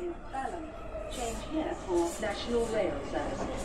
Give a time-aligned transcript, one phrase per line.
[0.00, 0.64] is Balham.
[1.10, 3.62] Change here for National Rail Services.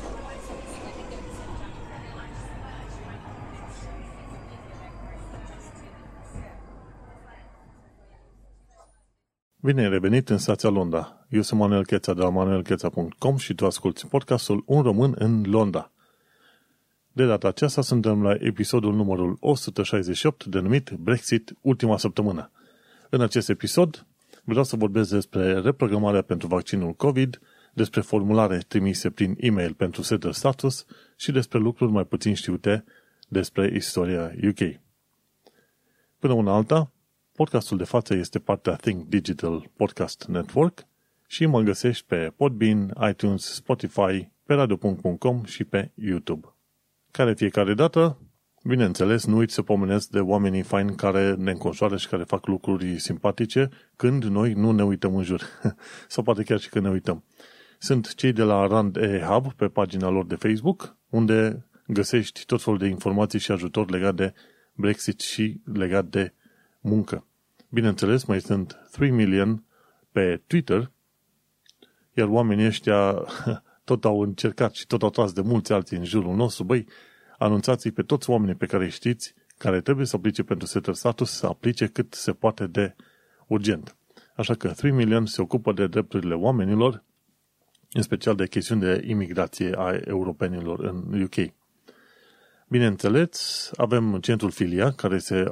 [9.64, 11.26] Bine ai revenit în stația Londra.
[11.30, 15.92] Eu sunt Manuel Cheța de la manuelcheța.com și tu asculti podcastul Un român în Londra.
[17.12, 22.52] De data aceasta suntem la episodul numărul 168 denumit Brexit ultima săptămână.
[23.10, 24.06] În acest episod
[24.44, 27.40] vreau să vorbesc despre reprogramarea pentru vaccinul COVID,
[27.74, 32.84] despre formulare trimise prin e-mail pentru setter status și despre lucruri mai puțin știute
[33.28, 34.80] despre istoria UK.
[36.20, 36.92] Până una alta,
[37.36, 40.86] podcastul de față este partea Think Digital Podcast Network
[41.28, 46.48] și mă găsești pe Podbean, iTunes, Spotify, pe radio.com și pe YouTube.
[47.12, 48.18] Care fiecare dată,
[48.64, 53.00] bineînțeles, nu uiți să pomenesc de oamenii faini care ne înconjoară și care fac lucruri
[53.00, 55.44] simpatice când noi nu ne uităm în jur.
[56.08, 57.24] Sau poate chiar și când ne uităm.
[57.80, 62.62] Sunt cei de la Rand E Hub pe pagina lor de Facebook, unde găsești tot
[62.62, 64.34] felul de informații și ajutor legat de
[64.74, 66.34] Brexit și legat de
[66.80, 67.26] muncă.
[67.70, 69.64] Bineînțeles, mai sunt 3 million
[70.12, 70.92] pe Twitter,
[72.14, 73.12] iar oamenii ăștia
[73.84, 76.88] tot au încercat și tot au tras de mulți alții în jurul nostru, băi,
[77.44, 81.32] anunțați pe toți oamenii pe care îi știți, care trebuie să aplice pentru setter status,
[81.32, 82.96] să aplice cât se poate de
[83.48, 83.96] urgent.
[84.36, 87.04] Așa că 3 million se ocupă de drepturile oamenilor,
[87.92, 91.54] în special de chestiuni de imigrație a europenilor în UK.
[92.68, 95.46] Bineînțeles, avem centrul Filia, care se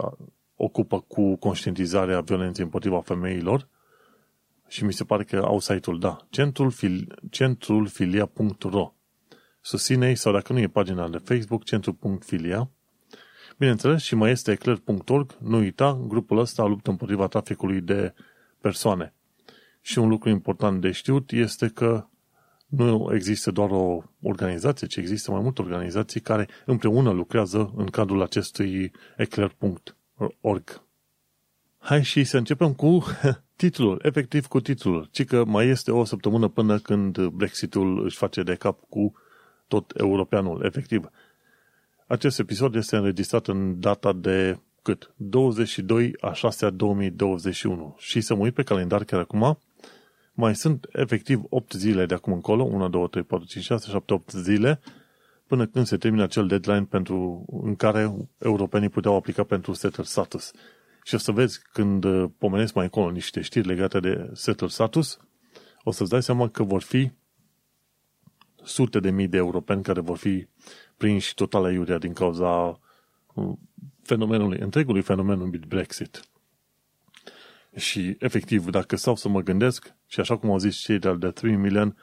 [0.55, 3.67] ocupă cu conștientizarea violenței împotriva femeilor
[4.67, 8.93] și mi se pare că au site-ul, da, centrul, fil, centrulfilia.ro
[9.61, 12.69] Susține-i sau dacă nu e pagina de Facebook, centrul.filia.
[13.57, 18.13] Bineînțeles, și mai este eclair.org, nu uita, grupul ăsta luptă împotriva traficului de
[18.61, 19.13] persoane.
[19.81, 22.07] Și un lucru important de știut este că
[22.67, 28.21] nu există doar o organizație, ci există mai multe organizații care împreună lucrează în cadrul
[28.21, 30.83] acestui eclair.org.
[31.77, 33.03] Hai și să începem cu
[33.55, 38.43] titlul, efectiv cu titlul, ci că mai este o săptămână până când Brexitul își face
[38.43, 39.13] de cap cu
[39.69, 41.09] tot europeanul, efectiv.
[42.07, 45.13] Acest episod este înregistrat în data de cât?
[45.15, 47.95] 22 a 6 a 2021.
[47.97, 49.59] Și să mă uit pe calendar chiar acum,
[50.33, 54.13] mai sunt efectiv 8 zile de acum încolo, 1, 2, 3, 4, 5, 6, 7,
[54.13, 54.79] 8 zile,
[55.47, 60.51] până când se termină acel deadline pentru, în care europenii puteau aplica pentru setter status.
[61.03, 62.05] Și o să vezi când
[62.37, 65.19] pomenesc mai acolo niște știri legate de setter status,
[65.83, 67.11] o să-ți dai seama că vor fi
[68.69, 70.47] sute de mii de europeni care vor fi
[70.97, 72.79] prinși total aiurea din cauza
[73.33, 73.53] uh,
[74.01, 76.23] fenomenului, întregului fenomenul Brexit.
[77.75, 81.55] Și, efectiv, dacă stau să mă gândesc, și așa cum au zis cei de 3
[81.55, 81.97] million,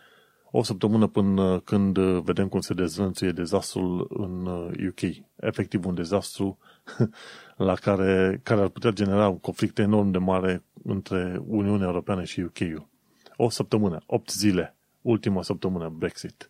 [0.50, 4.46] o săptămână până când vedem cum se dezvănțuie dezastrul în
[4.88, 5.00] UK.
[5.02, 6.58] Uh, efectiv, un dezastru
[7.56, 12.40] la care, care ar putea genera un conflict enorm de mare între Uniunea Europeană și
[12.40, 12.88] UK-ul.
[13.36, 14.75] O săptămână, 8 zile
[15.06, 16.48] ultima săptămână Brexit.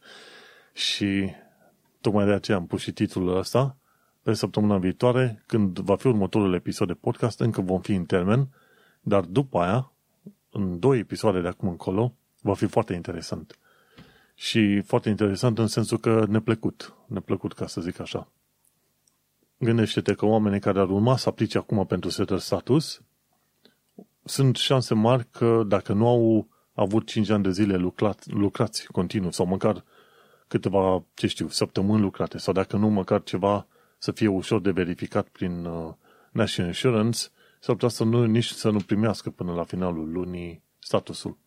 [0.72, 1.31] Și
[2.00, 3.77] tocmai de aceea am pus și titlul ăsta.
[4.22, 8.49] Pe săptămâna viitoare, când va fi următorul episod de podcast, încă vom fi în termen,
[9.00, 9.93] dar după aia,
[10.50, 13.59] în două episoade de acum încolo, va fi foarte interesant.
[14.34, 16.94] Și foarte interesant în sensul că neplăcut.
[17.06, 18.28] Neplăcut, ca să zic așa.
[19.59, 23.03] Gândește-te că oamenii care ar urma să aplice acum pentru setter status
[24.25, 29.31] sunt șanse mari că dacă nu au avut 5 ani de zile lucrat, lucrați continuu
[29.31, 29.84] sau măcar
[30.48, 33.66] câteva, ce știu, săptămâni lucrate sau dacă nu, măcar ceva
[33.98, 35.92] să fie ușor de verificat prin uh,
[36.31, 37.19] National Insurance,
[37.60, 41.38] s-ar putea să nu, nici să nu primească până la finalul lunii statusul.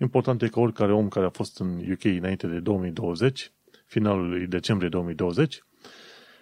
[0.00, 3.52] Important e că oricare om care a fost în UK înainte de 2020,
[3.86, 5.62] finalul lui decembrie 2020,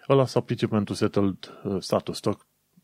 [0.08, 2.20] ăla să aplice pentru settled uh, status.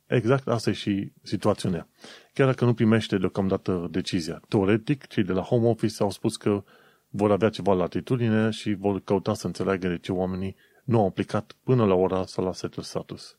[0.08, 1.88] Exact asta e și situația.
[2.32, 4.40] Chiar dacă nu primește deocamdată decizia.
[4.48, 6.64] Teoretic, cei de la Home Office au spus că
[7.08, 11.56] vor avea ceva latitudine și vor căuta să înțeleagă de ce oamenii nu au aplicat
[11.62, 13.38] până la ora să la setul status.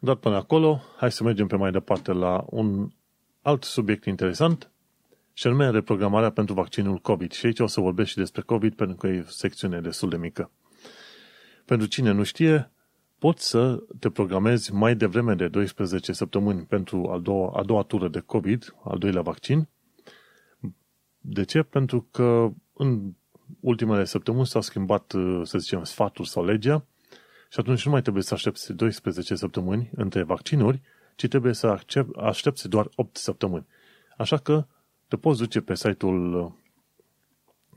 [0.00, 2.88] Dar până acolo, hai să mergem pe mai departe la un
[3.42, 4.70] alt subiect interesant,
[5.40, 7.32] și anume reprogramarea pentru vaccinul COVID.
[7.32, 10.16] Și aici o să vorbesc și despre COVID pentru că e o secțiune destul de
[10.16, 10.50] mică.
[11.64, 12.70] Pentru cine nu știe,
[13.20, 18.08] poți să te programezi mai devreme de 12 săptămâni pentru a doua, a doua tură
[18.08, 19.68] de COVID, al doilea vaccin.
[21.18, 21.62] De ce?
[21.62, 23.12] Pentru că în
[23.60, 26.84] ultimele săptămâni s-a schimbat, să zicem, sfatul sau legea
[27.50, 30.80] și atunci nu mai trebuie să aștepți 12 săptămâni între vaccinuri,
[31.16, 31.78] ci trebuie să
[32.16, 33.66] aștepți doar 8 săptămâni.
[34.16, 34.66] Așa că
[35.08, 36.52] te poți duce pe site-ul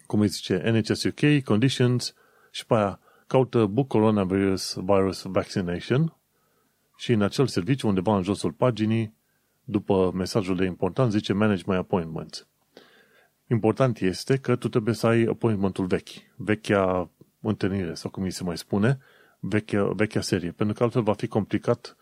[0.06, 2.14] cum îi zice, NHS UK, conditions,
[2.52, 6.16] și pe aia caută Book Coronavirus Virus Vaccination
[6.96, 9.14] și în acel serviciu, undeva în josul paginii,
[9.64, 12.48] după mesajul de important, zice Manage My Appointments.
[13.48, 17.10] Important este că tu trebuie să ai appointmentul vechi, vechea
[17.42, 19.00] întâlnire, sau cum îi se mai spune,
[19.40, 21.98] vechea, vechea serie, pentru că altfel va fi complicat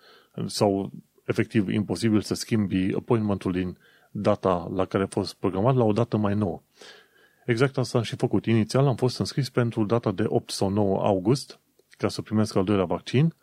[0.45, 0.91] sau
[1.25, 3.77] efectiv imposibil să schimbi appointmentul din
[4.11, 6.61] data la care a fost programat la o dată mai nouă.
[7.45, 8.45] Exact asta am și făcut.
[8.45, 11.59] Inițial am fost înscris pentru data de 8 sau 9 august,
[11.89, 13.35] ca să primesc al doilea vaccin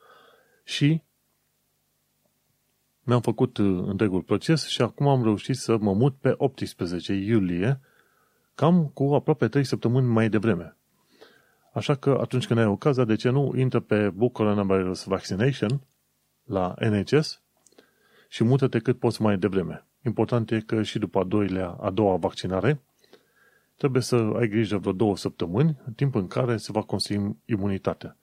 [0.65, 1.03] și
[3.03, 7.81] mi-am făcut uh, întregul proces și acum am reușit să mă mut pe 18 iulie,
[8.55, 10.77] cam cu aproape 3 săptămâni mai devreme.
[11.73, 15.81] Așa că atunci când ai ocazia, de ce nu, intră pe Book Coronavirus Vaccination
[16.45, 17.43] la NHS
[18.29, 19.87] și mută-te cât poți mai devreme.
[20.05, 22.83] Important e că și după a, doilea, a doua vaccinare
[23.78, 28.16] trebuie să ai grijă vreo două săptămâni, în timp în care se va construi imunitatea.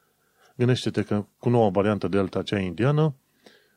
[0.56, 3.16] Gândește-te că cu noua variantă Delta, cea indiană,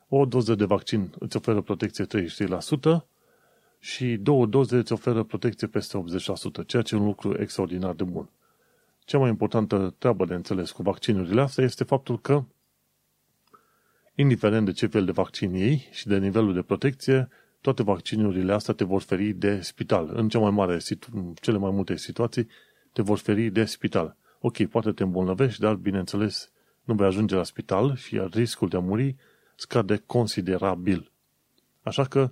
[0.07, 3.05] o doză de vaccin îți oferă protecție 33%
[3.79, 6.03] și două doze îți oferă protecție peste
[6.63, 8.29] 80%, ceea ce e un lucru extraordinar de bun.
[8.99, 12.43] Cea mai importantă treabă de înțeles cu vaccinurile astea este faptul că,
[14.15, 17.29] indiferent de ce fel de vaccin iei și de nivelul de protecție,
[17.61, 20.09] toate vaccinurile astea te vor feri de spital.
[20.13, 20.77] În cea mai mare,
[21.41, 22.47] cele mai multe situații,
[22.93, 24.15] te vor feri de spital.
[24.39, 26.51] Ok, poate te îmbolnăvești, dar, bineînțeles,
[26.83, 29.15] nu vei ajunge la spital și riscul de a muri
[29.55, 31.11] scade considerabil.
[31.83, 32.31] Așa că,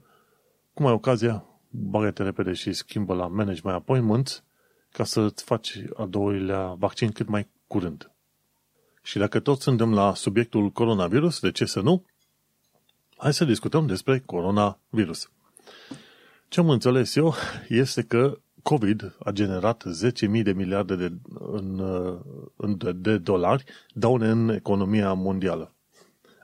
[0.74, 4.44] cum ai ocazia, bagă-te repede și schimbă la Manage My Appointments
[4.92, 8.12] ca să-ți faci a doilea vaccin cât mai curând.
[9.02, 12.06] Și dacă tot suntem la subiectul coronavirus, de ce să nu?
[13.18, 15.32] Hai să discutăm despre coronavirus.
[16.48, 17.34] Ce am înțeles eu
[17.68, 19.84] este că COVID a generat
[20.38, 21.12] 10.000 de miliarde de,
[21.52, 21.80] în,
[22.56, 25.74] în, de dolari daune în economia mondială.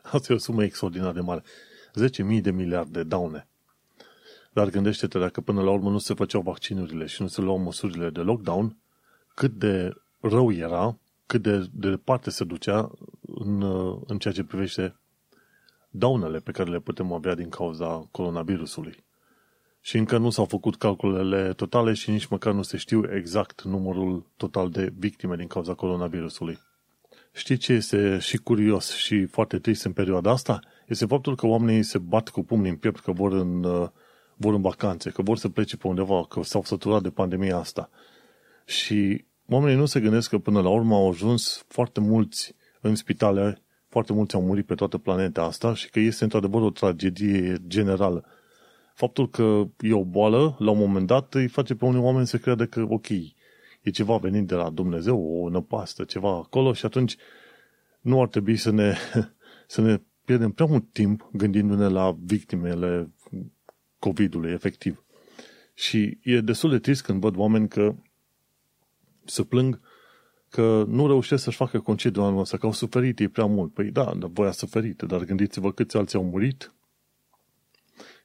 [0.04, 1.44] Asta e o sumă extraordinar de mare.
[2.36, 3.48] 10.000 de miliarde daune.
[4.54, 8.10] Dar gândește-te, dacă până la urmă nu se făceau vaccinurile și nu se luau măsurile
[8.10, 8.78] de lockdown,
[9.34, 12.92] cât de rău era, cât de, de departe se ducea
[13.22, 13.62] în,
[14.08, 14.96] în ceea ce privește
[15.96, 19.04] daunele pe care le putem avea din cauza coronavirusului.
[19.82, 24.26] Și încă nu s-au făcut calculele totale și nici măcar nu se știu exact numărul
[24.38, 26.60] total de victime din cauza coronavirusului.
[27.34, 30.60] Știi ce este și curios și foarte trist în perioada asta?
[30.88, 33.90] Este faptul că oamenii se bat cu pumnii în piept că vor în, uh,
[34.36, 37.90] vor în vacanțe, că vor să plece pe undeva, că s-au săturat de pandemia asta.
[38.66, 43.62] Și oamenii nu se gândesc că până la urmă au ajuns foarte mulți în spitale,
[43.94, 48.26] foarte mulți au murit pe toată planeta asta și că este într-adevăr o tragedie generală.
[48.94, 52.38] Faptul că e o boală, la un moment dat, îi face pe unii oameni să
[52.38, 53.10] creadă că, ok,
[53.82, 57.16] e ceva venit de la Dumnezeu, o năpastă, ceva acolo și atunci
[58.02, 58.96] nu ar trebui să ne,
[59.74, 63.12] să ne pierdem prea mult timp gândindu-ne la victimele
[64.00, 65.04] COVID-ului, efectiv.
[65.74, 67.96] Și e destul de trist când văd oameni că
[69.26, 69.80] se plâng
[70.54, 73.74] că nu reușesc să-și facă concediu anul ăsta, că au suferit ei prea mult.
[73.74, 76.74] Păi da, dar voi ați suferit, dar gândiți-vă câți alții au murit,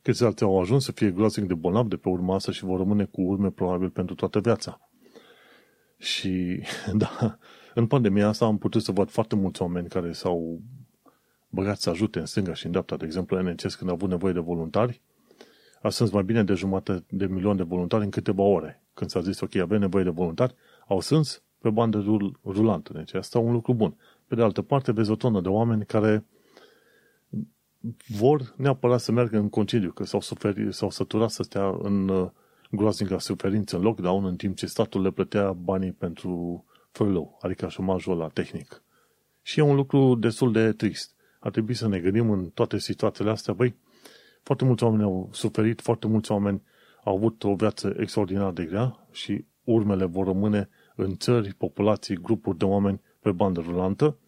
[0.02, 2.78] câți alții au ajuns să fie groaznic de bolnavi de pe urma asta și vor
[2.78, 4.90] rămâne cu urme probabil pentru toată viața.
[5.99, 6.62] Și,
[7.02, 7.38] da,
[7.75, 10.61] în pandemia asta am putut să văd foarte mulți oameni care s-au
[11.49, 12.97] băgat să ajute în stânga și în dreapta.
[12.97, 15.02] De exemplu, NCS când a avut nevoie de voluntari,
[15.82, 18.82] a strâns mai bine de jumătate de milion de voluntari în câteva ore.
[18.94, 20.54] Când s-a zis, ok, avem nevoie de voluntari,
[20.87, 22.93] au strâns pe bandă rul, rulantă.
[22.93, 23.95] Deci asta e un lucru bun.
[24.27, 26.25] Pe de altă parte, vezi o tonă de oameni care
[28.07, 32.31] vor neapărat să meargă în concediu, că s-au, suferit, s-au săturat să stea în uh,
[32.71, 38.17] groaznică suferință în lockdown, în timp ce statul le plătea banii pentru furlough, adică șomajul
[38.17, 38.83] la tehnic.
[39.43, 41.15] Și e un lucru destul de trist.
[41.41, 43.77] Ar trebui să ne gândim în toate situațiile astea, băi,
[44.43, 46.62] foarte mulți oameni au suferit, foarte mulți oameni
[47.05, 52.59] au avut o viață extraordinar de grea și urmele vor rămâne în țări, populații, grupuri
[52.59, 54.19] de oameni pe bandă rulantă,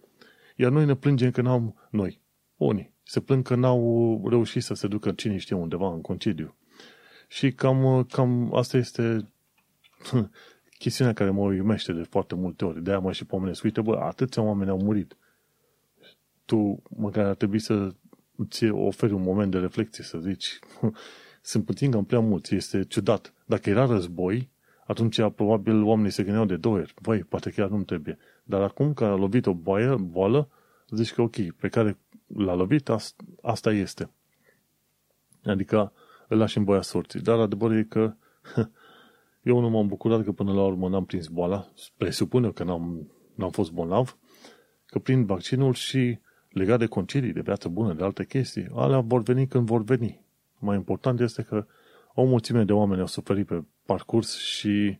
[0.56, 2.20] iar noi ne plângem că n-am, noi,
[2.56, 6.56] unii, se plâng că n-au reușit să se ducă cine știe undeva în concediu.
[7.28, 9.32] Și cam, cam asta este
[10.78, 12.82] chestiunea care mă iumește de foarte multe ori.
[12.82, 13.64] De-aia mă și pomenesc.
[13.64, 15.16] Uite, bă, atâția oameni au murit.
[16.44, 17.94] Tu măcar ar trebui să
[18.36, 20.58] îți oferi un moment de reflexie, să zici,
[21.42, 23.34] sunt puțin cam prea mulți, este ciudat.
[23.46, 24.50] Dacă era război,
[24.90, 26.94] atunci probabil oamenii se gândeau de două ori.
[27.02, 28.18] Băi, poate chiar nu trebuie.
[28.44, 30.48] Dar acum că a lovit o boaie, boală,
[30.90, 32.90] zici că ok, pe care l-a lovit,
[33.42, 34.10] asta este.
[35.44, 35.92] Adică
[36.28, 37.20] îl lași în boia sorții.
[37.20, 38.14] Dar adevărul e că
[39.42, 43.50] Eu nu m-am bucurat că până la urmă n-am prins boala, presupune că n-am, n-am
[43.50, 44.18] fost bolnav,
[44.86, 46.18] că prin vaccinul și
[46.48, 50.24] legat de concedii, de viață bună, de alte chestii, alea vor veni când vor veni.
[50.58, 51.66] Mai important este că
[52.20, 54.98] o mulțime de oameni au suferit pe parcurs și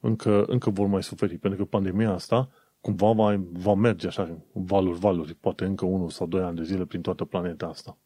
[0.00, 4.98] încă, încă vor mai suferi, pentru că pandemia asta cumva va, va merge așa, valuri,
[4.98, 7.98] valuri, poate încă unul sau doi ani de zile prin toată planeta asta.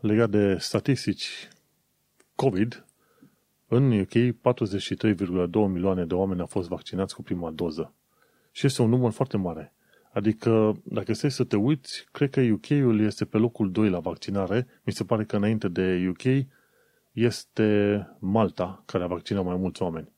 [0.00, 1.48] Legat de statistici
[2.34, 2.86] COVID,
[3.68, 7.94] în UK 43,2 milioane de oameni au fost vaccinați cu prima doză.
[8.50, 9.74] Și este un număr foarte mare.
[10.12, 14.66] Adică, dacă stai să te uiți, cred că UK-ul este pe locul 2 la vaccinare.
[14.84, 16.46] Mi se pare că înainte de UK
[17.14, 20.12] este Malta, care a vaccinat mai mulți oameni.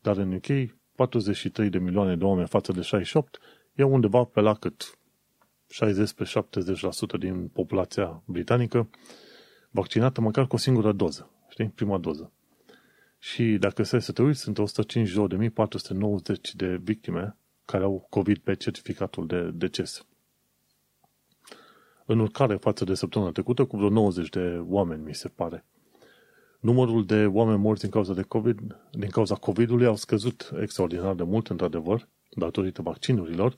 [0.00, 3.38] Dar în UK, 43 de milioane de oameni față de 68,
[3.74, 4.98] e undeva pe la cât
[7.16, 8.90] 60-70% din populația britanică
[9.70, 11.30] vaccinată măcar cu o singură doză.
[11.48, 11.68] Știi?
[11.68, 12.32] Prima doză.
[13.18, 19.26] Și dacă stai să te uiți, sunt 152.490 de victime care au COVID pe certificatul
[19.26, 20.06] de deces.
[22.06, 25.64] În urcare față de săptămâna trecută, cu vreo 90 de oameni, mi se pare.
[26.60, 31.22] Numărul de oameni morți din cauza, de COVID, din cauza COVID-ului au scăzut extraordinar de
[31.22, 33.56] mult, într-adevăr, datorită vaccinurilor.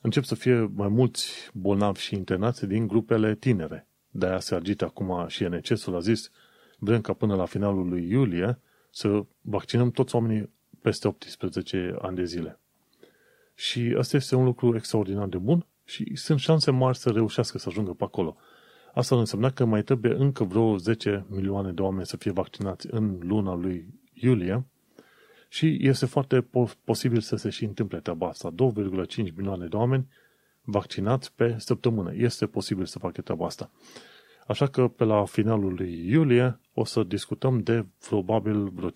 [0.00, 3.86] Încep să fie mai mulți bolnavi și internați din grupele tinere.
[4.10, 6.30] De-aia se agită acum și NCS-ul a zis,
[6.78, 8.58] vrem ca până la finalul lui iulie
[8.90, 10.50] să vaccinăm toți oamenii
[10.82, 12.58] peste 18 ani de zile.
[13.54, 17.68] Și asta este un lucru extraordinar de bun și sunt șanse mari să reușească să
[17.68, 18.36] ajungă pe acolo.
[18.94, 23.18] Asta înseamnă că mai trebuie încă vreo 10 milioane de oameni să fie vaccinați în
[23.22, 24.66] luna lui iulie
[25.48, 26.46] și este foarte
[26.84, 28.50] posibil să se și întâmple treaba asta.
[28.50, 28.56] 2,5
[29.16, 30.08] milioane de oameni
[30.62, 32.12] vaccinați pe săptămână.
[32.14, 33.70] Este posibil să facă treaba asta.
[34.46, 38.92] Așa că pe la finalul lui iulie o să discutăm de probabil vreo 53-55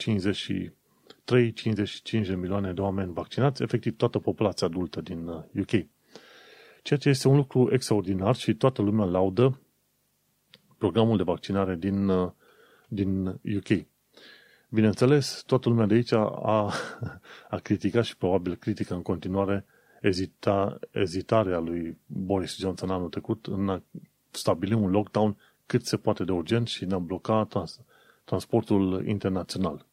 [2.10, 5.72] de milioane de oameni vaccinați, efectiv toată populația adultă din UK.
[5.72, 5.84] Uh,
[6.86, 9.60] Ceea ce este un lucru extraordinar și toată lumea laudă
[10.78, 12.30] programul de vaccinare din, uh,
[12.88, 13.86] din UK.
[14.68, 16.72] Bineînțeles, toată lumea de aici a,
[17.48, 19.66] a criticat și probabil critică în continuare
[20.00, 23.82] ezita, ezitarea lui Boris Johnson anul trecut în a
[24.30, 27.80] stabili un lockdown cât se poate de urgent și ne-a blocat trans,
[28.24, 29.86] transportul internațional.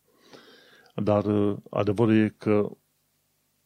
[0.95, 2.69] Dar uh, adevărul e că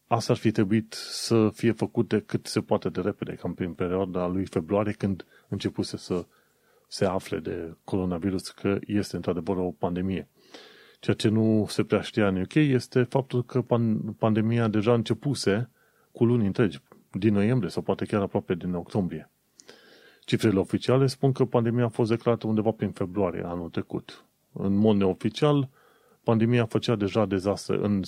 [0.06, 4.26] asta ar fi trebuit să fie făcute cât se poate de repede, cam prin perioada
[4.26, 6.26] lui februarie, când începuse să
[6.88, 10.28] se afle de coronavirus că este într-adevăr o pandemie.
[11.00, 13.64] Ceea ce nu se prea știa în UK este faptul că
[14.18, 15.70] pandemia deja începuse
[16.12, 16.80] cu luni întregi,
[17.10, 19.30] din noiembrie sau poate chiar aproape din octombrie.
[20.20, 24.24] Cifrele oficiale spun că pandemia a fost declarată undeva prin februarie anul trecut.
[24.52, 25.68] În mod neoficial,
[26.22, 28.02] pandemia făcea deja dezastre, în,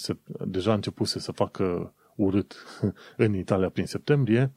[0.45, 2.55] deja începuse să facă urât
[3.17, 4.53] în Italia prin septembrie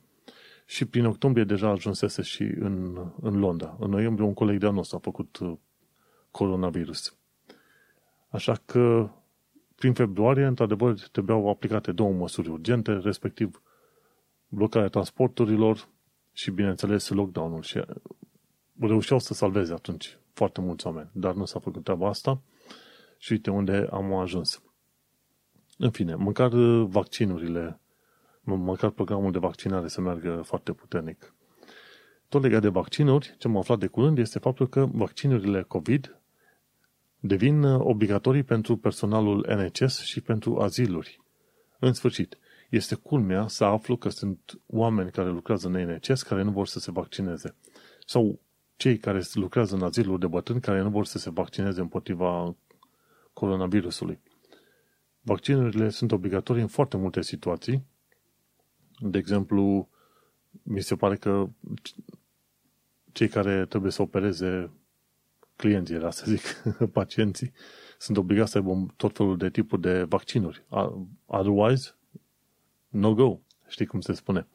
[0.73, 3.77] și prin octombrie deja ajunsese și în, în Londra.
[3.79, 5.53] În noiembrie un coleg de-al nostru a făcut uh,
[6.31, 7.15] coronavirus.
[8.29, 9.09] Așa că
[9.75, 13.61] prin februarie, într-adevăr, trebuiau aplicate două măsuri urgente, respectiv
[14.47, 15.87] blocarea transporturilor
[16.31, 17.61] și, bineînțeles, lockdown-ul.
[17.61, 17.85] Și uh,
[18.79, 22.41] reușeau să salveze atunci foarte mulți oameni, dar nu s-a făcut treaba asta
[23.17, 24.63] și uite unde am ajuns.
[25.77, 27.79] În fine, măcar uh, vaccinurile
[28.43, 31.33] măcar programul de vaccinare să meargă foarte puternic.
[32.29, 36.17] Tot legat de vaccinuri, ce am aflat de curând este faptul că vaccinurile COVID
[37.19, 41.21] devin obligatorii pentru personalul NHS și pentru aziluri.
[41.79, 42.37] În sfârșit,
[42.69, 46.79] este culmea să aflu că sunt oameni care lucrează în NHS care nu vor să
[46.79, 47.55] se vaccineze.
[48.05, 48.39] Sau
[48.75, 52.55] cei care lucrează în aziluri de bătrâni care nu vor să se vaccineze împotriva
[53.33, 54.19] coronavirusului.
[55.21, 57.85] Vaccinurile sunt obligatorii în foarte multe situații
[59.09, 59.89] de exemplu,
[60.63, 61.47] mi se pare că
[63.11, 64.71] cei care trebuie să opereze
[65.55, 66.41] clienții, era să zic,
[66.99, 67.51] pacienții,
[67.97, 70.63] sunt obligați să aibă tot felul de tipuri de vaccinuri.
[71.25, 71.95] Otherwise,
[72.87, 73.39] no go.
[73.67, 74.47] Știi cum se spune.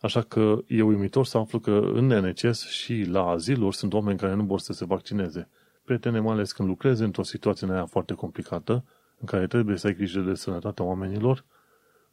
[0.00, 4.34] Așa că e uimitor să aflu că în NCS și la aziluri sunt oameni care
[4.34, 5.48] nu vor să se vaccineze.
[5.84, 8.84] Prietene, mai ales când lucrezi într-o situație în aia foarte complicată,
[9.18, 11.44] în care trebuie să ai grijă de sănătatea oamenilor,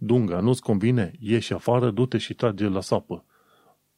[0.06, 1.12] Dunga, nu-ți convine?
[1.20, 3.26] Ieși afară, du-te și trage la sapă.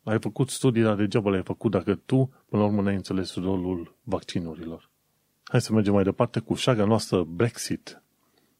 [0.03, 3.95] Ai făcut studii, dar degeaba le-ai făcut dacă tu, până la urmă, n-ai înțeles rolul
[4.03, 4.89] vaccinurilor.
[5.43, 8.03] Hai să mergem mai departe cu șaga noastră Brexit.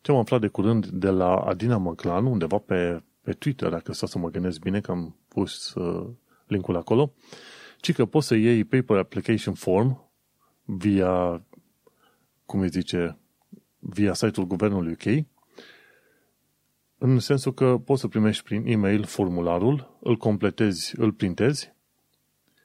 [0.01, 4.07] Ce am aflat de curând de la Adina Măclan, undeva pe, pe Twitter, dacă stau
[4.07, 6.07] să mă gândesc bine, că am pus uh,
[6.47, 7.13] linkul acolo,
[7.79, 10.11] ci că poți să iei paper application form
[10.63, 11.43] via,
[12.45, 13.17] cum îi zice,
[13.79, 15.25] via site-ul guvernului UK,
[16.97, 21.73] în sensul că poți să primești prin e-mail formularul, îl completezi, îl printezi,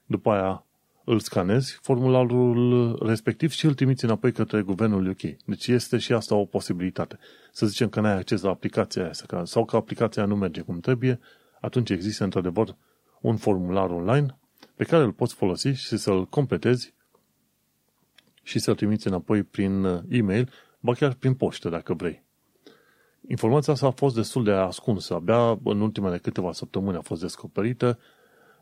[0.07, 0.65] după aia
[1.05, 5.21] îl scanezi, formularul respectiv și îl trimiți înapoi către guvernul UK.
[5.45, 7.19] Deci este și asta o posibilitate.
[7.53, 11.21] Să zicem că n-ai acces la aplicația aia sau că aplicația nu merge cum trebuie,
[11.61, 12.77] atunci există într-adevăr
[13.21, 14.39] un formular online
[14.75, 16.95] pe care îl poți folosi și să-l completezi
[18.43, 22.23] și să-l trimiți înapoi prin e-mail, ba chiar prin poștă dacă vrei.
[23.31, 25.15] Informația asta a fost destul de ascunsă.
[25.15, 27.99] Abia în ultimele câteva săptămâni a fost descoperită,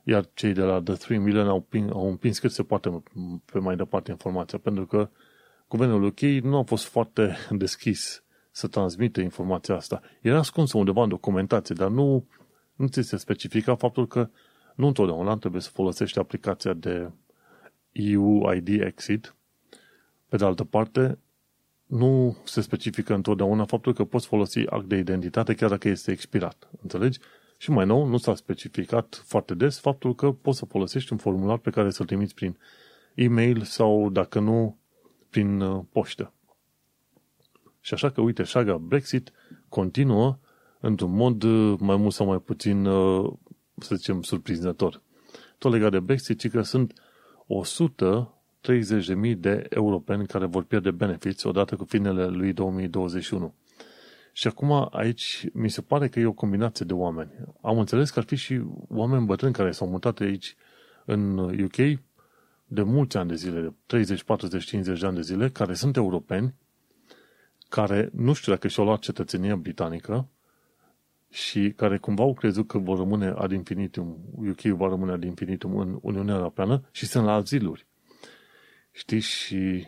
[0.05, 3.03] iar cei de la The 3 Million au, pin, au împins cât se poate
[3.53, 5.11] pe mai departe informația, pentru că
[5.69, 10.01] guvernul UK nu a fost foarte deschis să transmită informația asta.
[10.21, 12.27] Era ascunsă undeva în documentație, dar nu,
[12.75, 14.29] nu ți se specifica faptul că
[14.75, 17.11] nu întotdeauna trebuie să folosești aplicația de
[17.93, 19.35] EU ID Exit.
[20.29, 21.19] Pe de altă parte,
[21.88, 26.68] nu se specifică întotdeauna faptul că poți folosi act de identitate chiar dacă este expirat.
[26.83, 27.18] Înțelegi?
[27.57, 31.59] Și mai nou, nu s-a specificat foarte des faptul că poți să folosești un formular
[31.59, 32.57] pe care să-l trimiți prin
[33.14, 34.78] e-mail sau, dacă nu,
[35.30, 36.33] prin uh, poștă.
[37.80, 39.33] Și așa că, uite, șaga Brexit
[39.68, 40.38] continuă
[40.80, 43.33] într-un mod uh, mai mult sau mai puțin, uh,
[43.76, 45.02] să zicem, surprinzător.
[45.59, 46.92] Tot legat de Brexit, ci că sunt
[47.47, 53.55] 100 30.000 de europeni care vor pierde benefiți odată cu finele lui 2021.
[54.33, 57.31] Și acum aici mi se pare că e o combinație de oameni.
[57.61, 60.57] Am înțeles că ar fi și oameni bătrâni care s-au mutat aici
[61.05, 61.77] în UK
[62.67, 65.97] de mulți ani de zile, de 30, 40, 50 de ani de zile, care sunt
[65.97, 66.55] europeni,
[67.69, 70.29] care nu știu dacă și-au luat cetățenia britanică
[71.31, 74.17] și care cumva au crezut că vor rămâne ad infinitum,
[74.49, 77.87] UK va rămâne ad infinitum în Uniunea Europeană și sunt la aziluri.
[78.99, 79.87] Știi, și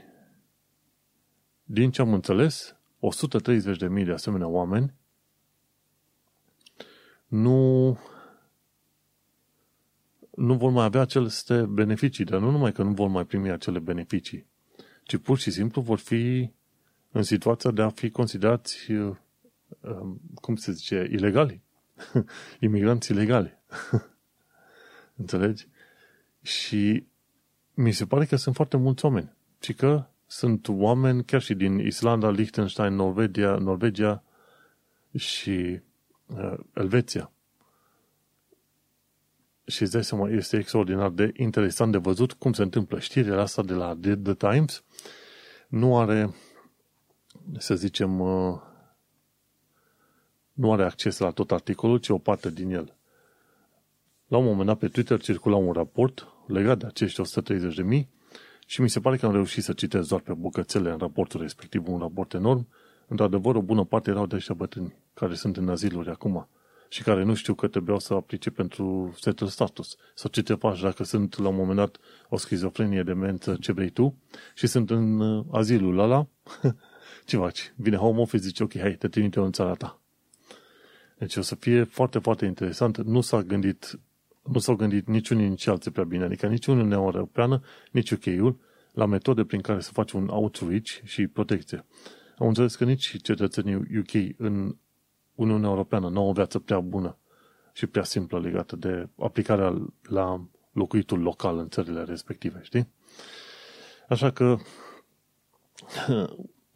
[1.65, 2.77] din ce am înțeles,
[3.99, 4.95] 130.000 de asemenea oameni
[7.27, 7.89] nu,
[10.35, 13.79] nu vor mai avea aceste beneficii, dar nu numai că nu vor mai primi acele
[13.79, 14.47] beneficii,
[15.05, 16.51] ci pur și simplu vor fi
[17.11, 19.17] în situația de a fi considerați, uh,
[19.81, 21.63] um, cum se zice, ilegali.
[22.61, 23.59] Imigranți ilegali.
[25.21, 25.69] Înțelegi?
[26.43, 27.09] Și
[27.81, 29.33] mi se pare că sunt foarte mulți oameni.
[29.61, 34.23] Și că sunt oameni chiar și din Islanda, Liechtenstein, Norvegia, Norvegia
[35.17, 35.81] și
[36.27, 37.33] uh, Elveția.
[39.67, 42.99] Și îți dai seama, este extraordinar de interesant de văzut cum se întâmplă.
[42.99, 44.85] Știrea asta de la The Times
[45.69, 46.35] nu are,
[47.59, 48.61] să zicem, uh,
[50.53, 52.97] nu are acces la tot articolul, ci o parte din el.
[54.27, 58.07] La un moment dat pe Twitter circula un raport legat de acești 130.000
[58.67, 61.89] și mi se pare că am reușit să citesc doar pe bucățele în raportul respectiv,
[61.89, 62.69] un raport enorm.
[63.07, 66.49] Într-adevăr, o bună parte erau de ăștia bătrâni care sunt în aziluri acum
[66.89, 70.81] și care nu știu că trebuiau să aplice pentru setul status sau ce te faci
[70.81, 71.97] dacă sunt la un moment dat
[72.29, 74.15] o schizofrenie, demență, ce vrei tu
[74.55, 76.27] și sunt în uh, azilul ăla,
[77.27, 77.73] ce faci?
[77.77, 80.01] Vine home office, zice, ok, hai, te trimite în țara ta.
[81.19, 82.97] Deci o să fie foarte, foarte interesant.
[82.97, 83.99] Nu s-a gândit
[84.53, 87.61] nu s-au gândit niciunii nici alții prea bine, adică nici Uniunea Europeană,
[87.91, 88.59] nici UK-ul,
[88.93, 91.85] la metode prin care să faci un outreach și protecție.
[92.39, 94.77] Am înțeles că nici cetățenii UK în
[95.35, 97.19] Uniunea Europeană nu au o viață prea bună
[97.73, 102.89] și prea simplă legată de aplicarea la locuitul local în țările respective, știi?
[104.09, 104.57] Așa că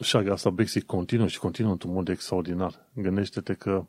[0.00, 2.88] șaga asta Brexit continuă și continuă într-un mod extraordinar.
[2.94, 3.86] Gândește-te că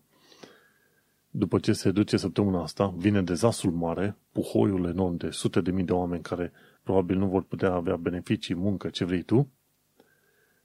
[1.38, 5.84] după ce se duce săptămâna asta, vine dezastrul mare, puhoiul enorm de sute de mii
[5.84, 6.52] de oameni care
[6.84, 9.52] probabil nu vor putea avea beneficii, muncă, ce vrei tu.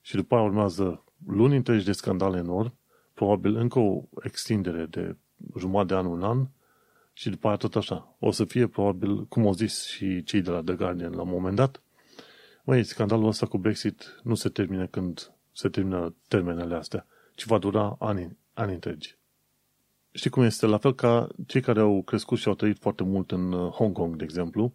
[0.01, 2.75] Și după aia urmează luni întregi de scandale enorm,
[3.15, 5.17] probabil încă o extindere de
[5.59, 6.47] jumătate de an, un an,
[7.13, 8.17] și după aia tot așa.
[8.19, 11.31] O să fie probabil, cum au zis și cei de la The Guardian la un
[11.31, 11.83] moment dat,
[12.65, 17.59] măi, scandalul ăsta cu Brexit nu se termină când se termină termenele astea, ci va
[17.59, 19.19] dura ani, ani întregi.
[20.13, 20.67] Știi cum este?
[20.67, 23.93] La fel ca cei care au crescut și au trăit foarte mult în uh, Hong
[23.93, 24.73] Kong, de exemplu,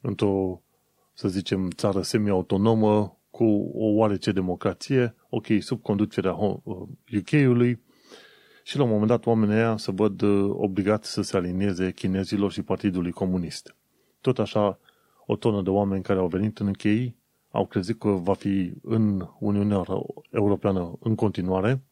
[0.00, 0.62] într-o,
[1.12, 7.78] să zicem, țară semi-autonomă, cu o oarece democrație, ok, sub conducerea UK-ului, uh,
[8.66, 12.52] și la un moment dat oamenii ăia se văd uh, obligați să se alinieze chinezilor
[12.52, 13.76] și Partidului Comunist.
[14.20, 14.78] Tot așa,
[15.26, 17.12] o tonă de oameni care au venit în UK
[17.50, 19.82] au crezut că va fi în Uniunea
[20.30, 21.82] Europeană în continuare,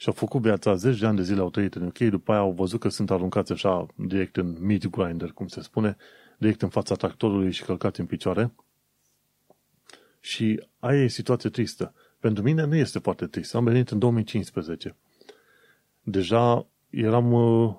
[0.00, 2.40] și au făcut viața zeci de ani de zile, au trăit în UK, după aia
[2.40, 5.96] au văzut că sunt aruncați așa direct în meat grinder, cum se spune,
[6.38, 8.52] direct în fața tractorului și călcați în picioare.
[10.20, 11.94] Și aia e situație tristă.
[12.18, 13.54] Pentru mine nu este foarte trist.
[13.54, 14.96] Am venit în 2015.
[16.02, 17.74] Deja eram uh,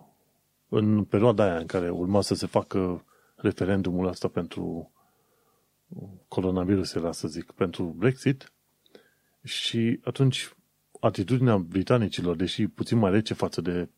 [0.70, 3.06] în perioada aia în care urma să se facă
[3.36, 4.92] referendumul ăsta pentru
[6.28, 8.52] coronavirus, era să zic, pentru Brexit.
[9.44, 10.56] Și atunci
[11.02, 13.90] atitudinea britanicilor, deși puțin mai rece față de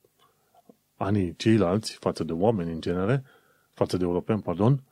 [0.95, 3.23] anii ceilalți, față de oameni în genere,
[3.73, 4.83] față de europeni, pardon,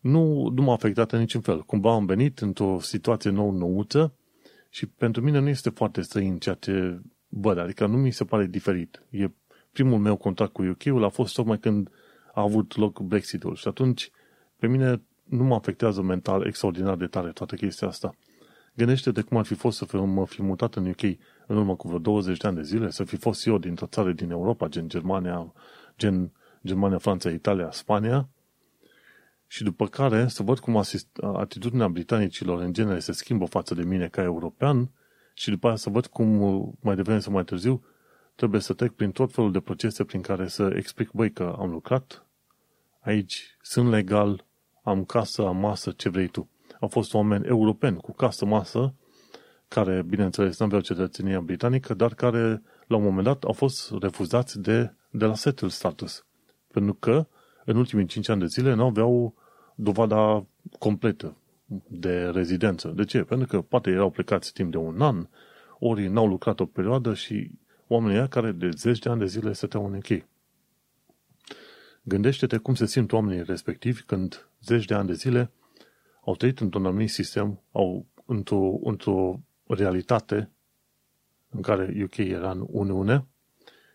[0.00, 1.62] nu, nu m-a afectat în niciun fel.
[1.62, 4.14] Cumva am venit într-o situație nou-nouță
[4.68, 8.46] și pentru mine nu este foarte străin ceea ce văd, adică nu mi se pare
[8.46, 9.02] diferit.
[9.10, 9.30] E
[9.72, 11.88] primul meu contact cu UK-ul a fost tocmai când
[12.34, 14.10] a avut loc Brexit-ul și atunci
[14.56, 18.14] pe mine nu mă afectează mental extraordinar de tare toată chestia asta.
[18.74, 21.00] Gândește-te cum ar fi fost să mă fi mutat în UK
[21.46, 24.12] în urmă cu vreo 20 de ani de zile, să fi fost eu dintr-o țară
[24.12, 25.52] din Europa, gen Germania,
[25.98, 26.32] gen
[26.66, 28.28] Germania, Franța, Italia, Spania,
[29.46, 33.82] și după care să văd cum asist, atitudinea britanicilor în genere se schimbă față de
[33.82, 34.90] mine ca european
[35.34, 36.28] și după aia să văd cum
[36.80, 37.84] mai devreme sau mai târziu
[38.34, 41.70] trebuie să trec prin tot felul de procese prin care să explic, băi, că am
[41.70, 42.26] lucrat
[43.00, 44.44] aici, sunt legal,
[44.82, 46.48] am casă, am masă, ce vrei tu.
[46.80, 48.94] Au fost oameni europeni cu casă, masă,
[49.72, 54.60] care, bineînțeles, nu aveau cetățenia britanică, dar care, la un moment dat, au fost refuzați
[54.60, 56.24] de, de la settle status.
[56.72, 57.26] Pentru că,
[57.64, 59.34] în ultimii 5 ani de zile, nu aveau
[59.74, 60.46] dovada
[60.78, 61.36] completă
[61.88, 62.88] de rezidență.
[62.88, 63.22] De ce?
[63.22, 65.26] Pentru că poate erau plecați timp de un an,
[65.78, 67.50] ori n-au lucrat o perioadă și
[67.86, 70.26] oamenii ăia care de zeci de ani de zile stăteau în închei.
[72.02, 75.50] Gândește-te cum se simt oamenii respectivi când zeci de ani de zile
[76.24, 80.50] au trăit într-un anumit sistem, au într-o, într-o realitate
[81.50, 83.26] în care UK era în Uniune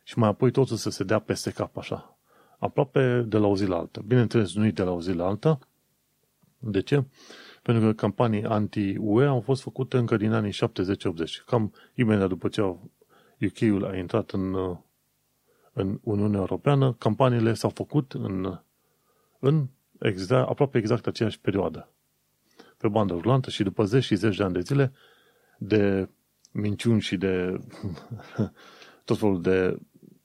[0.03, 2.17] și mai apoi totul să se dea peste cap așa.
[2.59, 4.01] Aproape de la o zi la alta.
[4.05, 5.59] Bineînțeles, nu de la o zi la alta.
[6.59, 7.03] De ce?
[7.61, 10.55] Pentru că campanii anti-UE au fost făcute încă din anii 70-80.
[11.45, 12.61] Cam imediat după ce
[13.41, 14.55] UK-ul a intrat în,
[15.73, 18.59] în Uniunea Europeană, campaniile s-au făcut în,
[19.39, 19.67] în
[19.99, 21.89] exact, aproape exact aceeași perioadă.
[22.77, 24.93] Pe bandă rulantă și după zeci și zeci de ani de zile,
[25.57, 26.09] de
[26.51, 27.59] minciuni și de
[29.05, 29.77] tot felul de,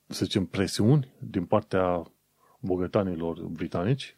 [0.07, 2.11] să zicem, presiuni din partea
[2.59, 4.17] bogătanilor britanici,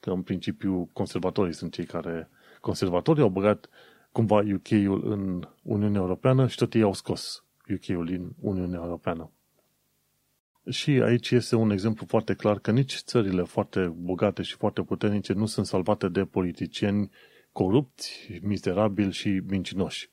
[0.00, 2.28] că în principiu conservatorii sunt cei care
[2.60, 3.68] conservatorii au băgat
[4.12, 9.30] cumva UK-ul în Uniunea Europeană și tot ei au scos UK-ul din Uniunea Europeană.
[10.70, 15.32] Și aici este un exemplu foarte clar că nici țările foarte bogate și foarte puternice
[15.32, 17.10] nu sunt salvate de politicieni
[17.52, 20.10] corupți, miserabili și mincinoși.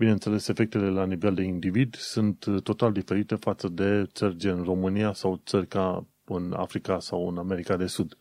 [0.00, 5.12] Bineînțeles, efectele la nivel de individ sunt uh, total diferite față de țări gen România
[5.12, 8.16] sau țări ca în Africa sau în America de Sud,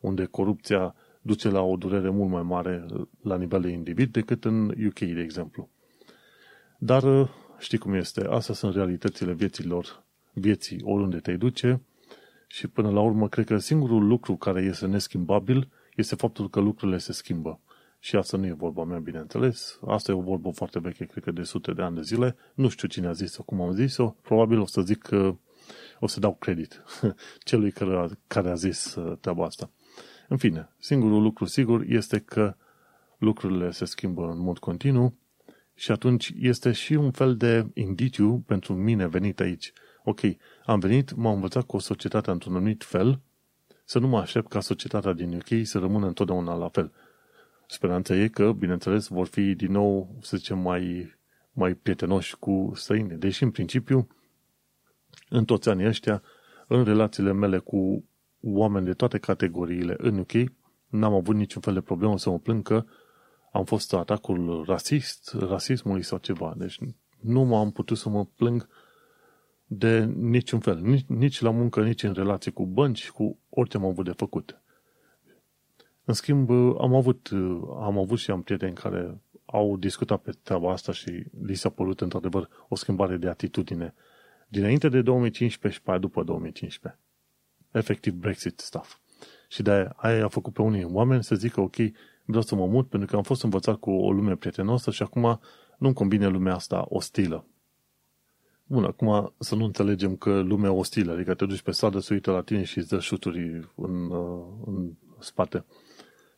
[0.00, 4.44] unde corupția duce la o durere mult mai mare uh, la nivel de individ decât
[4.44, 5.68] în UK, de exemplu.
[6.78, 10.02] Dar uh, știi cum este, astea sunt realitățile vieților,
[10.32, 11.80] vieții oriunde te duce
[12.46, 16.98] și până la urmă cred că singurul lucru care este neschimbabil este faptul că lucrurile
[16.98, 17.60] se schimbă.
[17.98, 19.78] Și asta nu e vorba mea, bineînțeles.
[19.86, 22.36] Asta e o vorbă foarte veche, cred că de sute de ani de zile.
[22.54, 24.08] Nu știu cine a zis-o, cum am zis-o.
[24.22, 25.36] Probabil o să zic că
[26.00, 26.82] o să dau credit
[27.48, 29.70] celui care a, care a zis uh, treaba asta.
[30.28, 32.56] În fine, singurul lucru sigur este că
[33.18, 35.18] lucrurile se schimbă în mod continuu
[35.74, 39.72] și atunci este și un fel de indiciu pentru mine venit aici.
[40.04, 40.20] Ok,
[40.64, 43.20] am venit, m-am învățat cu o societate într-un anumit fel,
[43.84, 46.92] să nu mă aștept ca societatea din UK să rămână întotdeauna la fel.
[47.66, 51.14] Speranța e că, bineînțeles, vor fi din nou, să zicem, mai,
[51.52, 53.18] mai prietenoși cu străini.
[53.18, 54.08] Deși, în principiu,
[55.28, 56.22] în toți anii ăștia,
[56.68, 58.04] în relațiile mele cu
[58.40, 60.32] oameni de toate categoriile în UK,
[60.86, 62.84] n-am avut niciun fel de problemă să mă plâng că
[63.52, 66.54] am fost atacul rasist, rasismului sau ceva.
[66.56, 66.78] Deci
[67.20, 68.68] nu m-am putut să mă plâng
[69.66, 70.78] de niciun fel.
[70.80, 74.60] Nici, nici la muncă, nici în relație cu bănci, cu orice am avut de făcut.
[76.08, 77.30] În schimb, am avut,
[77.80, 82.00] am avut și am prieteni care au discutat pe treaba asta și li s-a părut
[82.00, 83.94] într-adevăr o schimbare de atitudine
[84.48, 87.00] dinainte de 2015 și pe aia după 2015.
[87.70, 88.98] Efectiv Brexit stuff.
[89.48, 91.76] Și de aia, aia a făcut pe unii oameni să zică, ok,
[92.24, 95.40] vreau să mă mut pentru că am fost învățat cu o lume prietenoasă și acum
[95.78, 97.46] nu-mi convine lumea asta ostilă.
[98.66, 102.30] Bun, acum să nu înțelegem că lumea ostilă, adică te duci pe stradă, se uită
[102.30, 105.64] la tine și îți dă șuturi în, uh, în spate,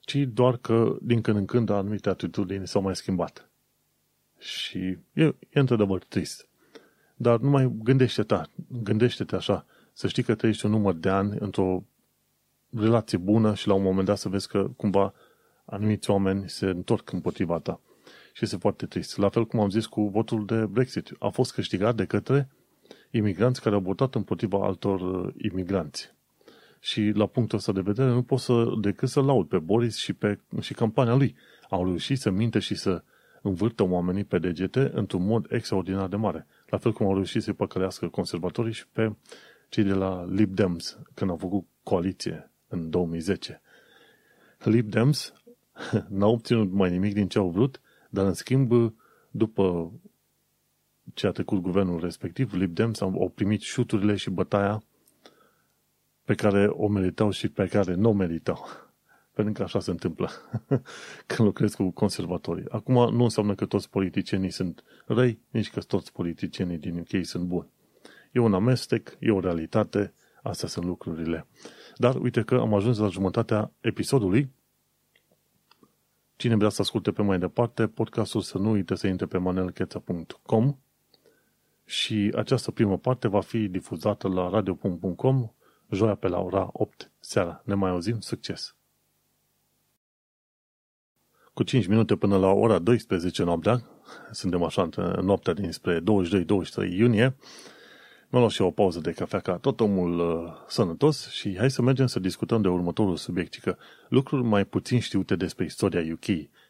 [0.09, 3.51] ci doar că din când în când anumite atitudini s-au mai schimbat.
[4.39, 6.49] Și e, e într-adevăr trist.
[7.17, 8.41] Dar nu mai gândește-te,
[8.83, 11.85] gândește-te așa, să știi că trăiești un număr de ani într-o
[12.71, 15.15] relație bună și la un moment dat să vezi că cumva
[15.65, 17.81] anumiți oameni se întorc împotriva ta.
[18.33, 19.17] Și este foarte trist.
[19.17, 21.11] La fel cum am zis cu votul de Brexit.
[21.19, 22.49] A fost câștigat de către
[23.11, 26.17] imigranți care au votat împotriva altor uh, imigranți.
[26.81, 30.13] Și la punctul ăsta de vedere nu pot să, decât să laud pe Boris și
[30.13, 31.37] pe și campania lui.
[31.69, 33.03] Au reușit să minte și să
[33.43, 36.47] învârtă oamenii pe degete într-un mod extraordinar de mare.
[36.67, 39.15] La fel cum au reușit să-i păcălească conservatorii și pe
[39.69, 43.61] cei de la Lib Dems, când au făcut coaliție în 2010.
[44.59, 45.33] Lib Dems
[46.09, 48.95] n-au obținut mai nimic din ce au vrut, dar în schimb,
[49.31, 49.93] după
[51.15, 54.83] ce a trecut guvernul respectiv, Lib Dems au primit șuturile și bătaia
[56.29, 58.67] pe care o meritau și pe care nu o meritau.
[59.33, 60.31] Pentru că așa se întâmplă
[61.27, 62.65] când lucrezi cu conservatorii.
[62.69, 67.45] Acum nu înseamnă că toți politicienii sunt răi, nici că toți politicienii din UK sunt
[67.45, 67.69] buni.
[68.33, 71.47] E un amestec, e o realitate, astea sunt lucrurile.
[71.97, 74.51] Dar uite că am ajuns la jumătatea episodului.
[76.37, 80.77] Cine vrea să asculte pe mai departe, podcastul să nu uite să intre pe manelcheța.com
[81.85, 85.51] și această primă parte va fi difuzată la radio.com
[85.91, 87.63] joia pe la ora 8 seara.
[87.65, 88.77] Ne mai auzim, succes!
[91.55, 93.83] Cu 5 minute până la ora 12 noaptea,
[94.31, 96.05] suntem așa în noaptea dinspre 22-23
[96.91, 97.37] iunie,
[98.29, 101.83] mă luat și o pauză de cafea ca tot omul uh, sănătos și hai să
[101.83, 103.77] mergem să discutăm de următorul subiect, că
[104.09, 106.25] lucruri mai puțin știute despre istoria UK.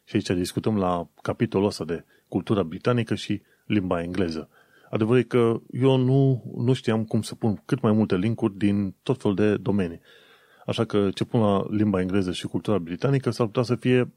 [0.05, 4.49] Și aici discutăm la capitolul ăsta de cultura britanică și limba engleză.
[4.91, 8.95] Adevărul e că eu nu, nu știam cum să pun cât mai multe linkuri din
[9.03, 10.01] tot felul de domenii.
[10.67, 14.13] Așa că ce pun la limba engleză și cultura britanică s-ar putea să fie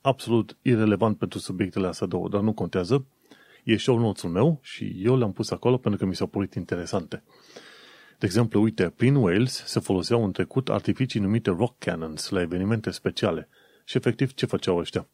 [0.00, 3.06] absolut irrelevant pentru subiectele astea două, dar nu contează.
[3.64, 7.22] E show notes meu și eu le-am pus acolo pentru că mi s-au părut interesante.
[8.18, 12.90] De exemplu, uite, prin Wales se foloseau în trecut artificii numite rock cannons la evenimente
[12.90, 13.48] speciale.
[13.84, 15.08] Și efectiv, ce făceau ăștia?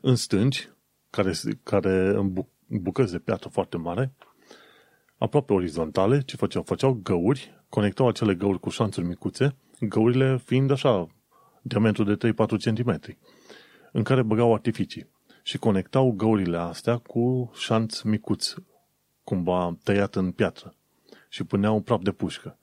[0.00, 0.70] În stânci,
[1.10, 1.32] care,
[1.62, 2.32] care în
[2.78, 4.12] bucăți de piatră foarte mare,
[5.16, 6.62] aproape orizontale, ce făceau?
[6.62, 11.06] Făceau găuri, conectau acele găuri cu șanțuri micuțe, găurile fiind așa,
[11.62, 13.00] diametru de 3-4 cm,
[13.92, 15.10] în care băgau artificii
[15.42, 18.54] și conectau găurile astea cu șanț micuț,
[19.24, 20.74] cumva tăiat în piatră
[21.28, 22.56] și puneau praf de pușcă.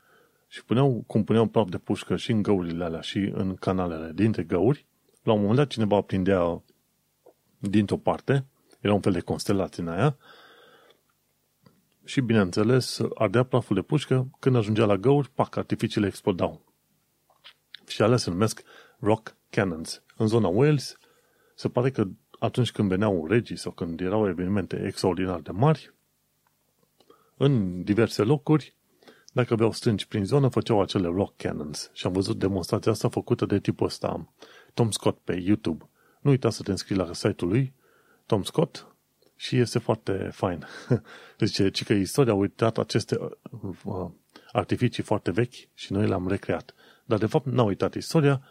[0.47, 4.43] Și puneau, cum puneau praf de pușcă și în găurile alea și în canalele dintre
[4.43, 4.85] găuri,
[5.23, 6.63] la un moment dat cineva prindea
[7.57, 8.45] dintr-o parte
[8.79, 10.17] era un fel de constelație în aia.
[12.03, 16.73] Și, bineînțeles, ardea praful de pușcă, când ajungea la găuri, pac, artificiile explodau.
[17.87, 18.61] Și alea se numesc
[18.99, 20.03] rock cannons.
[20.17, 20.97] În zona Wales,
[21.55, 22.07] se pare că
[22.39, 25.93] atunci când veneau regii sau când erau evenimente extraordinar de mari,
[27.37, 28.75] în diverse locuri,
[29.33, 31.89] dacă aveau strângi prin zonă, făceau acele rock cannons.
[31.93, 34.33] Și am văzut demonstrația asta făcută de tipul ăsta,
[34.73, 35.89] Tom Scott, pe YouTube.
[36.21, 37.73] Nu uita să te înscrii la site-ul lui
[38.29, 38.95] Tom Scott
[39.35, 40.65] și este foarte fain.
[41.37, 43.17] Deci, ci că istoria a uitat aceste
[43.83, 44.09] uh,
[44.51, 46.73] artificii foarte vechi și noi le-am recreat.
[47.05, 48.41] Dar, de fapt, n-a uitat istoria,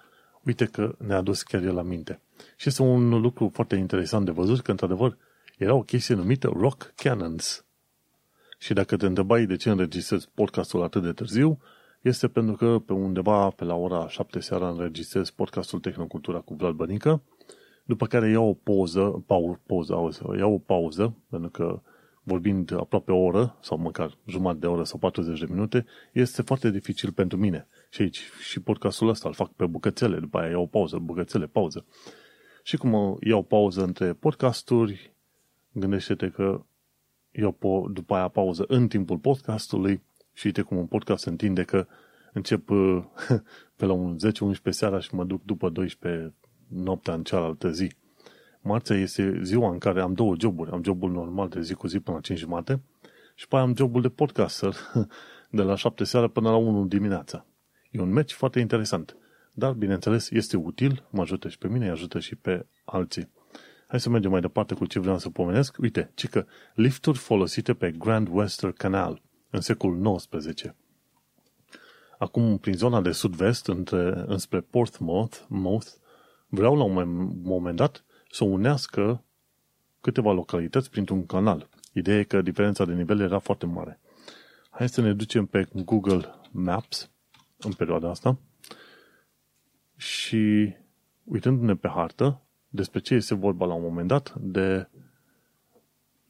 [0.42, 2.20] uite că ne-a adus chiar el la minte.
[2.56, 5.16] Și este un lucru foarte interesant de văzut, că, într-adevăr,
[5.58, 7.64] era o chestie numită Rock Cannons.
[8.58, 11.58] Și dacă te întrebai de ce înregistrez podcastul atât de târziu,
[12.00, 16.74] este pentru că pe undeva pe la ora 7 seara înregistrez podcastul Tehnocultura cu Vlad
[16.74, 17.22] Bănică
[17.88, 21.80] după care iau o pauză, pau, pauză, auzi, iau o pauză, pentru că
[22.22, 26.70] vorbind aproape o oră, sau măcar jumătate de oră sau 40 de minute, este foarte
[26.70, 27.68] dificil pentru mine.
[27.90, 31.46] Și aici, și podcastul ăsta îl fac pe bucățele, după aia iau o pauză, bucățele,
[31.46, 31.84] pauză.
[32.62, 35.12] Și cum iau pauză între podcasturi,
[35.72, 36.64] gândește-te că
[37.30, 41.62] iau po- după aia pauză în timpul podcastului și uite cum un podcast se întinde
[41.62, 41.86] că
[42.32, 42.64] încep
[43.76, 46.34] pe la un 10-11 seara și mă duc după 12
[46.68, 47.92] noaptea în cealaltă zi.
[48.60, 50.70] Marțea este ziua în care am două joburi.
[50.70, 52.82] Am jobul normal de zi cu zi până la 5 jumate
[53.34, 54.74] și pe aia am jobul de podcaster
[55.50, 57.46] de la 7 seara până la 1 dimineața.
[57.90, 59.16] E un match foarte interesant.
[59.52, 63.30] Dar, bineînțeles, este util, mă ajută și pe mine, îi ajută și pe alții.
[63.86, 65.76] Hai să mergem mai departe cu ce vreau să pomenesc.
[65.78, 70.74] Uite, ci că lifturi folosite pe Grand Western Canal în secolul XIX.
[72.18, 75.88] Acum, prin zona de sud-vest, între, înspre Portsmouth, Mouth,
[76.48, 76.92] vreau la un
[77.42, 79.24] moment dat să unească
[80.00, 81.68] câteva localități printr-un canal.
[81.92, 84.00] Ideea e că diferența de nivel era foarte mare.
[84.70, 87.10] Hai să ne ducem pe Google Maps
[87.58, 88.38] în perioada asta
[89.96, 90.74] și
[91.24, 94.88] uitându-ne pe hartă despre ce este vorba la un moment dat de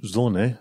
[0.01, 0.61] zone,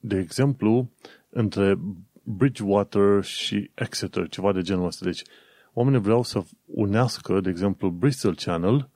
[0.00, 0.90] de exemplu,
[1.28, 1.78] între
[2.22, 5.04] Bridgewater și Exeter, ceva de genul ăsta.
[5.04, 5.22] Deci,
[5.78, 8.90] oamenii vreau să unească, de exemplu, Bristol Channel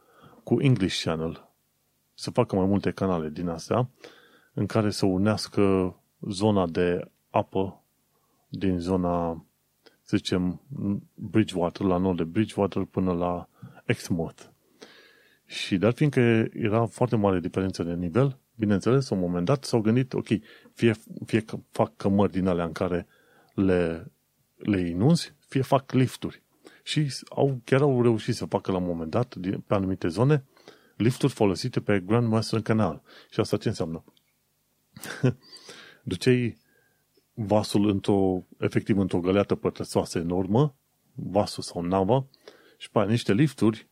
[0.44, 1.48] cu English Channel.
[2.14, 3.90] să facă mai multe canale din astea
[4.52, 7.82] în care să unească zona de apă
[8.48, 9.44] din zona,
[10.02, 10.60] să zicem,
[11.14, 13.48] Bridgewater, la nord de Bridgewater până la
[13.84, 14.42] Exmouth.
[15.46, 16.20] Și dar fiindcă
[16.52, 20.28] era foarte mare diferență de nivel, bineînțeles, la un moment dat s-au gândit, ok,
[20.74, 23.06] fie, fie că fac cămări din alea în care
[23.54, 24.12] le,
[24.56, 26.42] le inunzi, fie fac lifturi.
[26.90, 30.44] Și au, chiar au reușit să facă la un moment dat, pe anumite zone,
[30.96, 33.02] lifturi folosite pe Grand Western Canal.
[33.30, 34.04] Și asta ce înseamnă?
[36.02, 36.58] Duceai
[37.34, 40.74] vasul într-o, efectiv într-o găleată pătrăsoasă enormă,
[41.14, 42.26] vasul sau nava,
[42.78, 43.88] și pe niște lifturi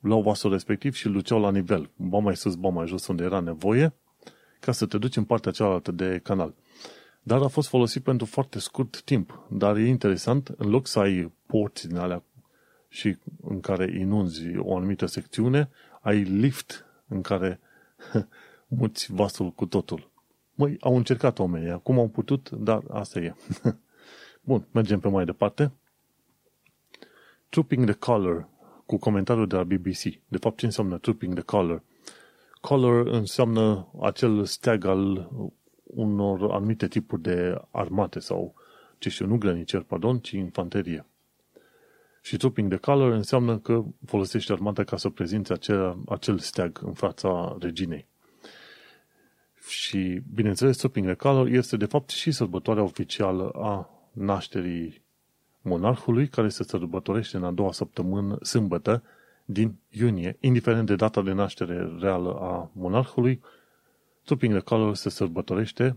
[0.00, 3.24] luau vasul respectiv și îl duceau la nivel, ba mai sus, ba mai jos unde
[3.24, 3.94] era nevoie,
[4.60, 6.54] ca să te duci în partea cealaltă de canal.
[7.26, 9.46] Dar a fost folosit pentru foarte scurt timp.
[9.48, 12.22] Dar e interesant, în loc să ai porți din alea
[12.88, 17.60] și în care inunzi o anumită secțiune, ai lift în care
[18.80, 20.10] muți vasul cu totul.
[20.54, 23.34] Măi, au încercat oamenii, acum au putut, dar asta e.
[24.48, 25.72] Bun, mergem pe mai departe.
[27.48, 28.48] Trooping the Color,
[28.86, 30.02] cu comentariul de la BBC.
[30.28, 31.82] De fapt, ce înseamnă Trooping the Color?
[32.60, 35.30] Color înseamnă acel steag al
[35.96, 38.54] unor anumite tipuri de armate sau,
[38.98, 41.06] ce știu, nu grăniceri, pardon, ci infanterie.
[42.22, 46.92] Și trooping the color înseamnă că folosește armata ca să prezinți acel, acel steag în
[46.92, 48.06] fața reginei.
[49.68, 55.02] Și, bineînțeles, trooping the color este de fapt și sărbătoarea oficială a nașterii
[55.60, 59.02] monarhului, care se sărbătorește în a doua săptămână, sâmbătă,
[59.44, 63.40] din iunie, indiferent de data de naștere reală a monarhului,
[64.26, 65.96] Trooping the Color se sărbătorește,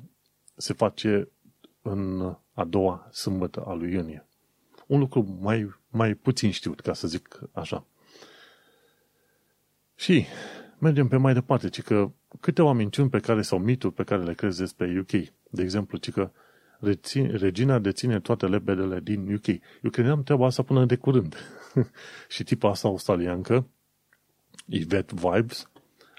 [0.55, 1.29] se face
[1.81, 4.27] în a doua sâmbătă a lui iunie.
[4.87, 7.85] Un lucru mai, mai puțin știut, ca să zic așa.
[9.95, 10.25] Și
[10.77, 14.33] mergem pe mai departe, ci că câteva minciuni pe care, sau mituri pe care le
[14.33, 15.11] crezi despre UK.
[15.49, 16.31] De exemplu, ci că
[17.31, 19.47] regina deține toate lebedele din UK.
[19.81, 21.35] Eu credeam treaba asta până de curând.
[22.27, 23.67] și tipa asta australiancă,
[24.65, 25.69] Yvette Vibes,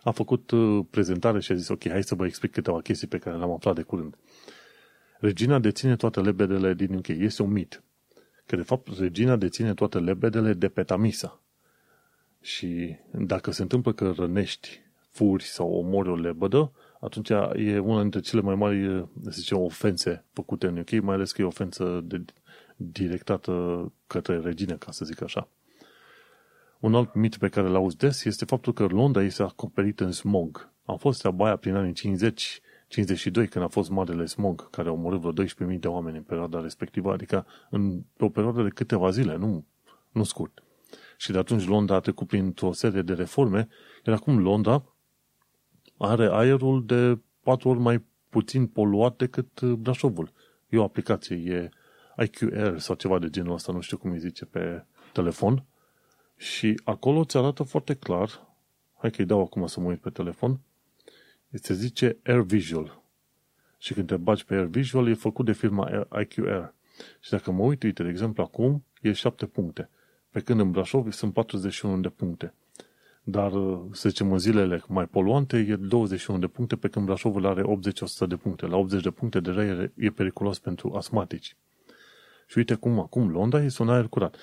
[0.03, 3.19] a făcut uh, prezentare și a zis, ok, hai să vă explic câteva chestii pe
[3.19, 4.17] care le-am aflat de curând.
[5.19, 7.09] Regina deține toate lebedele din UK.
[7.09, 7.83] Este un mit.
[8.47, 11.43] Că, de fapt, regina deține toate lebedele de pe Tamisa.
[12.41, 18.21] Și dacă se întâmplă că rănești, furi sau omori o lebădă, atunci e una dintre
[18.21, 22.25] cele mai mari, să zicem, ofense făcute în UK, mai ales că e ofensă de,
[22.77, 23.53] directată
[24.07, 25.49] către regine, ca să zic așa.
[26.81, 30.73] Un alt mit pe care l-auzi des este faptul că Londra este acoperită în smog.
[30.85, 34.93] Am fost la Baia prin anii 50 52, când a fost marele smog, care a
[34.93, 39.37] omorât vreo 12.000 de oameni în perioada respectivă, adică în o perioadă de câteva zile,
[39.37, 39.65] nu,
[40.11, 40.63] nu scurt.
[41.17, 43.69] Și de atunci Londra a trecut printr-o serie de reforme,
[44.07, 44.85] iar acum Londra
[45.97, 50.33] are aerul de patru ori mai puțin poluat decât Brașovul.
[50.69, 51.71] E o aplicație, e
[52.23, 55.65] IQ Air sau ceva de genul ăsta, nu știu cum îi zice pe telefon,
[56.41, 58.47] și acolo ți arată foarte clar,
[58.97, 60.61] hai că-i dau acum să mă uit pe telefon,
[61.53, 63.03] se zice Air Visual.
[63.79, 66.75] Și când te bagi pe Air Visual, e făcut de firma IQ Air.
[67.21, 69.89] Și dacă mă uit, uite, de exemplu, acum, e 7 puncte.
[70.31, 72.55] Pe când în Brașov sunt 41 de puncte.
[73.23, 73.53] Dar,
[73.93, 78.29] să zicem, în zilele mai poluante e 21 de puncte, pe când Brașovul are 80-100
[78.29, 78.67] de puncte.
[78.67, 81.57] La 80 de puncte deja e, e periculos pentru asmatici.
[82.47, 84.37] Și uite cum acum Londra este un aer curat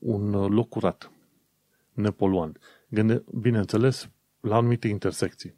[0.00, 1.10] un loc curat,
[1.92, 2.58] nepoluant.
[2.88, 4.08] Gânde, bineînțeles,
[4.40, 5.54] la anumite intersecții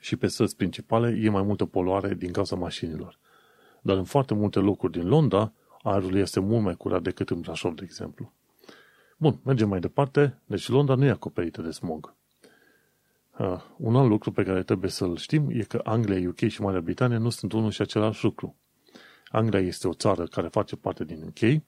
[0.00, 3.18] și pe străzi principale e mai multă poluare din cauza mașinilor.
[3.80, 7.74] Dar în foarte multe locuri din Londra, aerul este mult mai curat decât în Brașov,
[7.74, 8.32] de exemplu.
[9.16, 10.38] Bun, mergem mai departe.
[10.46, 12.14] Deci Londra nu e acoperită de smog.
[13.38, 16.80] Uh, un alt lucru pe care trebuie să-l știm e că Anglia, UK și Marea
[16.80, 18.56] Britanie nu sunt unul și același lucru.
[19.28, 21.62] Anglia este o țară care face parte din UK,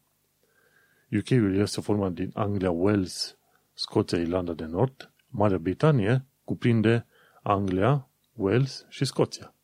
[1.13, 3.37] UK-ul este format din Anglia, Wales,
[3.73, 5.11] Scoția, Irlanda de Nord.
[5.29, 7.07] Marea Britanie cuprinde
[7.43, 9.55] Anglia, Wales și Scoția.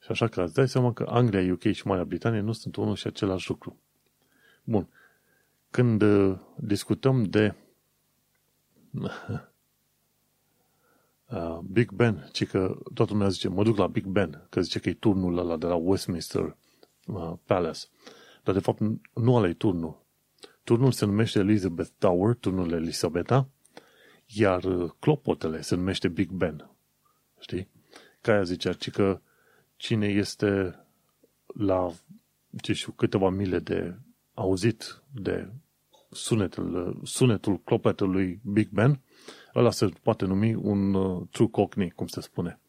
[0.00, 2.94] Și așa că îți dai seama că Anglia, UK și Marea Britanie nu sunt unul
[2.94, 3.80] și același lucru.
[4.64, 4.88] Bun.
[5.70, 7.54] Când uh, discutăm de
[11.30, 14.78] uh, Big Ben, ci că toată lumea zice, mă duc la Big Ben, că zice
[14.78, 16.56] că e turnul ăla de la Westminster
[17.06, 17.80] uh, Palace.
[18.42, 18.80] Dar de fapt
[19.14, 20.06] nu ăla e turnul.
[20.68, 23.48] Turnul se numește Elizabeth Tower, turnul Elisabeta,
[24.26, 26.70] iar uh, clopotele se numește Big Ben.
[27.40, 27.68] Știi?
[28.20, 29.20] Ca aia zicea, ci că
[29.76, 30.78] cine este
[31.46, 31.92] la,
[32.62, 33.96] ce știu, câteva mile de
[34.34, 35.52] auzit de
[36.10, 39.00] sunetul, sunetul clopetelui Big Ben,
[39.54, 42.60] Ăla se poate numi un uh, true cockney, cum se spune.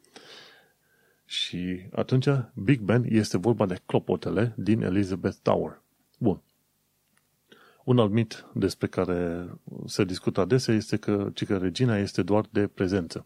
[1.25, 5.81] Și atunci Big Ben este vorba de clopotele din Elizabeth Tower.
[6.17, 6.41] Bun.
[7.89, 9.49] Un alt mit despre care
[9.85, 13.25] se discută adesea este că, că regina este doar de prezență.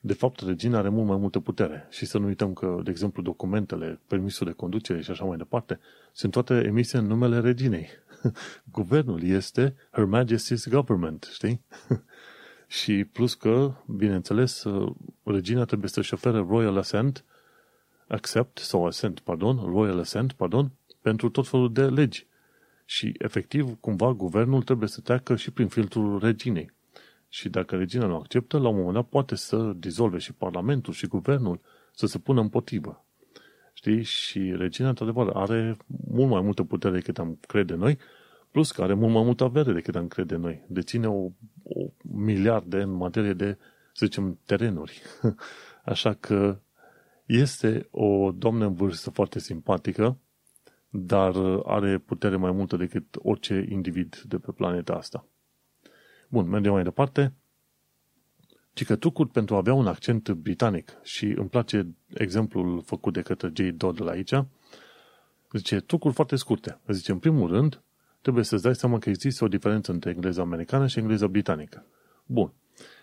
[0.00, 3.22] De fapt, regina are mult mai multă putere și să nu uităm că, de exemplu,
[3.22, 5.80] documentele, permisul de conducere și așa mai departe,
[6.12, 7.88] sunt toate emise în numele reginei.
[8.72, 11.60] Guvernul este Her Majesty's Government, știi?
[12.78, 14.64] și plus că, bineînțeles,
[15.22, 17.24] regina trebuie să-și ofere Royal Assent,
[18.06, 22.28] accept, sau assent, pardon, Royal Assent, pardon, pentru tot felul de legi.
[22.90, 26.70] Și, efectiv, cumva, guvernul trebuie să treacă și prin filtrul reginei.
[27.28, 31.06] Și dacă regina nu acceptă, la un moment dat poate să dizolve și Parlamentul și
[31.06, 31.60] Guvernul
[31.94, 33.04] să se pună împotrivă.
[33.72, 34.02] Știi?
[34.02, 37.98] Și regina, într-adevăr, are mult mai multă putere decât am crede noi,
[38.50, 40.64] plus că are mult mai multă avere decât am crede noi.
[40.68, 41.30] Deține o,
[41.62, 43.58] o miliarde în materie de,
[43.92, 45.02] să zicem, terenuri.
[45.92, 46.58] Așa că
[47.26, 50.18] este o doamnă în vârstă foarte simpatică,
[50.90, 51.34] dar
[51.64, 55.26] are putere mai multă decât orice individ de pe planeta asta.
[56.28, 57.32] Bun, mergem mai departe.
[58.72, 63.22] Ci că trucul pentru a avea un accent britanic și îmi place exemplul făcut de
[63.22, 63.60] către J.
[63.74, 64.34] Dodd la aici,
[65.52, 66.78] zice, trucuri foarte scurte.
[66.88, 67.82] Zice, în primul rând,
[68.20, 71.86] trebuie să-ți dai seama că există o diferență între engleza americană și engleza britanică.
[72.26, 72.52] Bun.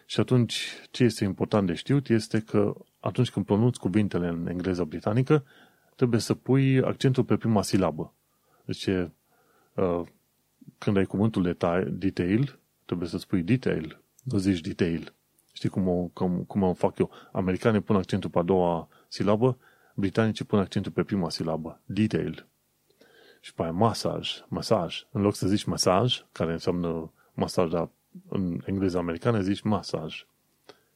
[0.05, 4.83] Și atunci, ce este important de știut este că atunci când pronunți cuvintele în engleza
[4.83, 5.45] britanică,
[5.97, 8.13] trebuie să pui accentul pe prima silabă.
[8.65, 10.01] Deci, uh,
[10.77, 11.57] când ai cuvântul de
[11.89, 15.13] detail, trebuie să spui detail, nu zici detail.
[15.53, 17.11] Știi cum o, cum, cum o fac eu?
[17.31, 19.57] Americanii pun accentul pe a doua silabă,
[19.93, 21.79] britanicii pun accentul pe prima silabă.
[21.85, 22.47] Detail.
[23.41, 25.05] Și pe aia masaj, masaj.
[25.11, 27.89] În loc să zici masaj, care înseamnă masaj, dar
[28.29, 30.25] în engleză americană zici masaj.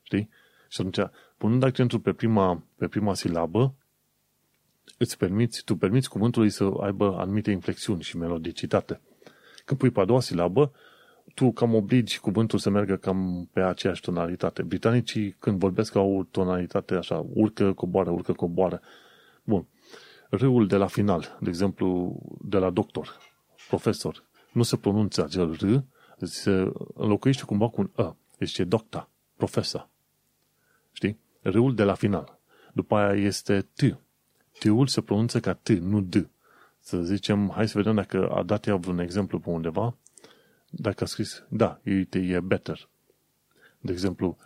[0.02, 0.30] Știi?
[0.70, 3.74] Și atunci, punând accentul pe prima, pe prima silabă,
[4.98, 9.02] îți permiți, tu permiți cuvântului să aibă anumite inflexiuni și melodicitate.
[9.66, 10.72] Când pui pe a doua silabă,
[11.34, 14.64] tu cam obligi cuvântul să meargă cam pe aceeași tonalitate.
[14.64, 18.82] Britanicii, când vorbesc, au o tonalitate așa, urcă, coboară, urcă, coboară.
[19.44, 19.68] Bun.
[20.30, 23.18] Râul de la final, de exemplu, de la doctor,
[23.68, 25.66] profesor, nu se pronunță acel R,
[26.26, 28.16] se înlocuiește cumva cu un A.
[28.38, 29.90] Deci e docta, profesor.
[30.92, 31.20] Știi?
[31.42, 32.40] Râul de la final.
[32.74, 33.82] După aia este T.
[34.60, 36.30] T-ul se pronunță ca T, nu D.
[36.80, 39.96] Să zicem, hai să vedem dacă a dat ea vreun exemplu pe undeva
[40.72, 42.90] dacă a scris, da, uite, e better.
[43.80, 44.38] De exemplu,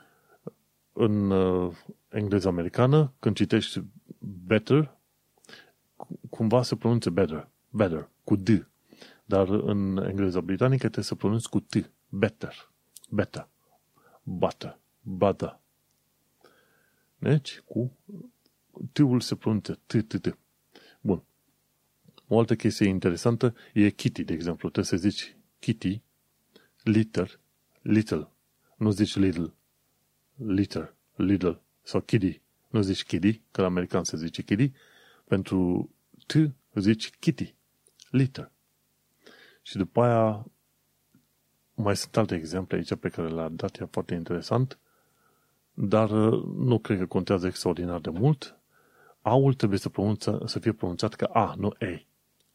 [0.94, 1.76] în uh,
[2.10, 3.84] engleză americană, când citești
[4.20, 4.98] better,
[6.30, 8.50] cumva se pronunță better, better, cu D.
[9.26, 12.70] Dar în engleza britanică trebuie să pronunți cu T, better,
[13.10, 13.48] better,
[14.24, 15.60] butter, butter.
[17.18, 17.92] Deci, cu
[18.92, 20.38] T-ul se pronunță T, T, T.
[21.02, 21.24] Bun.
[22.28, 24.70] O altă chestie interesantă e Kitty, de exemplu.
[24.70, 26.04] Trebuie să zici Kitty
[26.86, 27.40] liter,
[27.82, 28.28] little.
[28.78, 29.54] Nu zici little.
[30.36, 31.62] Liter, little.
[31.82, 32.42] Sau kiddy.
[32.68, 34.72] Nu zici kiddy, că la american se zice kiddy.
[35.26, 35.90] Pentru
[36.26, 36.34] T
[36.76, 37.56] zici kitty.
[38.10, 38.52] Liter.
[39.62, 40.46] Și după aia
[41.74, 44.80] mai sunt alte exemple aici pe care le-a dat ea foarte interesant,
[45.74, 48.60] dar uh, nu cred că contează extraordinar de mult.
[49.26, 52.06] Aul trebuie să, pronunță, să fie pronunțat ca A, nu A.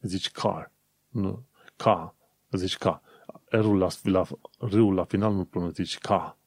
[0.00, 0.72] Zici car.
[1.08, 1.44] Nu,
[1.76, 2.14] ca.
[2.50, 3.02] Zici ca.
[3.44, 4.26] R-ul la, la,
[4.58, 6.38] R-ul la final nu până zici ca.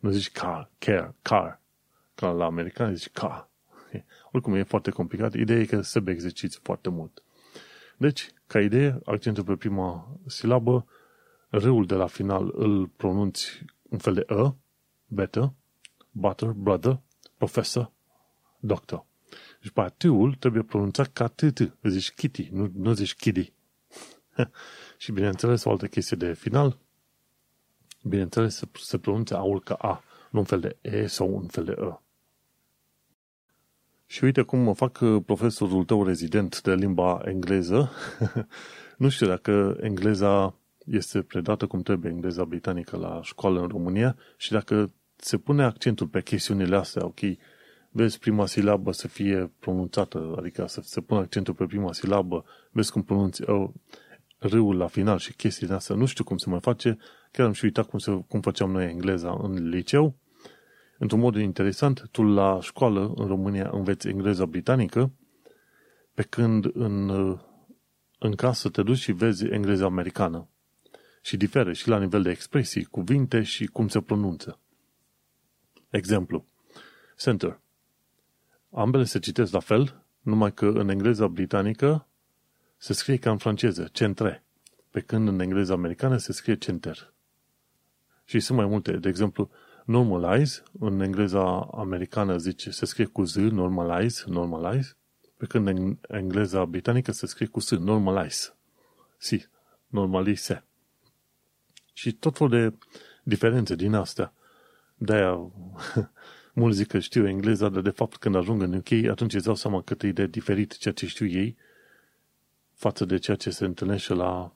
[0.00, 1.60] Nu zici car, care, car.
[2.14, 3.50] Ca la american zici ca.
[4.32, 5.34] Oricum e foarte complicat.
[5.34, 7.22] Ideea e că se exerciți foarte mult.
[7.96, 10.86] Deci, ca idee, accentul pe prima silabă,
[11.48, 14.54] râul de la final îl pronunți un fel de E,
[15.06, 15.52] better,
[16.10, 17.00] butter, brother,
[17.36, 17.90] professor,
[18.58, 19.04] doctor.
[19.66, 20.04] Și pe t
[20.38, 21.72] trebuie pronunțat ca t-t.
[21.82, 23.52] Zici kitty, nu, nu zici kiddy.
[24.98, 26.78] Și bineînțeles, o altă chestie de final,
[28.02, 31.64] bineînțeles, se, se pronunțe aul ca A, nu un fel de E sau un fel
[31.64, 31.98] de E.
[34.06, 37.90] Și uite cum mă fac uh, profesorul tău rezident de limba engleză.
[38.98, 40.54] nu știu dacă engleza
[40.84, 46.06] este predată cum trebuie, engleza britanică la școală în România și dacă se pune accentul
[46.06, 47.20] pe chestiunile astea, ok,
[47.96, 52.92] vezi prima silabă să fie pronunțată, adică să se pună accentul pe prima silabă, vezi
[52.92, 53.70] cum pronunți oh,
[54.38, 56.98] râul la final și chestiile astea, nu știu cum se mai face,
[57.32, 60.14] chiar am și uitat cum, se, cum făceam noi engleza în liceu.
[60.98, 65.12] Într-un mod interesant, tu la școală în România înveți engleza britanică,
[66.14, 67.10] pe când în,
[68.18, 70.48] în casă te duci și vezi engleza americană.
[71.22, 74.58] și diferă și la nivel de expresii, cuvinte și cum se pronunță.
[75.90, 76.46] Exemplu.
[77.16, 77.60] Center.
[78.76, 82.06] Ambele se citesc la fel, numai că în engleza britanică
[82.76, 84.44] se scrie ca în franceză, centre,
[84.90, 87.12] pe când în engleza americană se scrie center.
[88.24, 88.92] Și sunt mai multe.
[88.92, 89.50] De exemplu,
[89.84, 94.96] normalize, în engleza americană zice, se scrie cu z, normalize, normalize,
[95.36, 98.54] pe când în engleza britanică se scrie cu s, normalize.
[99.18, 99.48] Si,
[99.86, 100.64] normalize.
[101.92, 102.76] Și tot felul de
[103.22, 104.32] diferențe din astea.
[104.94, 105.38] De-aia
[106.58, 109.54] mulți zic că știu engleza, dar de fapt când ajung în UK, atunci îți dau
[109.54, 111.56] seama cât e de diferit ceea ce știu ei
[112.74, 114.52] față de ceea ce se întâlnește la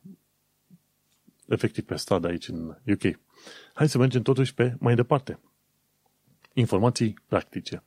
[1.47, 3.19] efectiv pe stradă aici în UK.
[3.75, 5.39] Hai să mergem totuși pe mai departe.
[6.53, 7.83] Informații practice.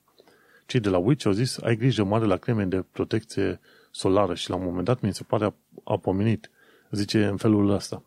[0.65, 3.59] Cei de la Witch au zis, ai grijă mare la creme de protecție
[3.91, 6.49] solară și la un moment dat mi se pare apomenit.
[6.91, 8.03] Zice în felul ăsta.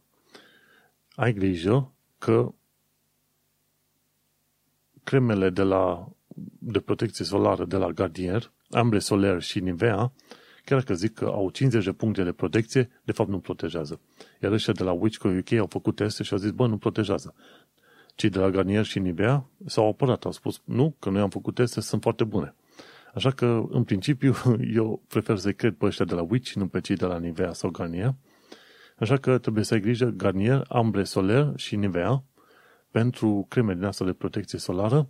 [1.14, 2.52] Ai grijă că
[5.06, 6.08] cremele de, la,
[6.58, 10.12] de protecție solară de la Garnier, Ambre Soler și Nivea,
[10.64, 14.00] chiar dacă zic că au 50 de puncte de protecție, de fapt nu protejează.
[14.42, 17.34] Iar ăștia de la Wichco UK au făcut teste și au zis, bă, nu protejează.
[18.14, 21.54] Cei de la Garnier și Nivea s-au apărat, au spus, nu, că noi am făcut
[21.54, 22.54] teste, sunt foarte bune.
[23.14, 24.34] Așa că, în principiu,
[24.80, 27.52] eu prefer să cred pe ăștia de la Witch, nu pe cei de la Nivea
[27.52, 28.14] sau Garnier.
[28.98, 32.22] Așa că trebuie să ai grijă Garnier, Ambre Soler și Nivea
[32.96, 35.08] pentru creme din asta de protecție solară.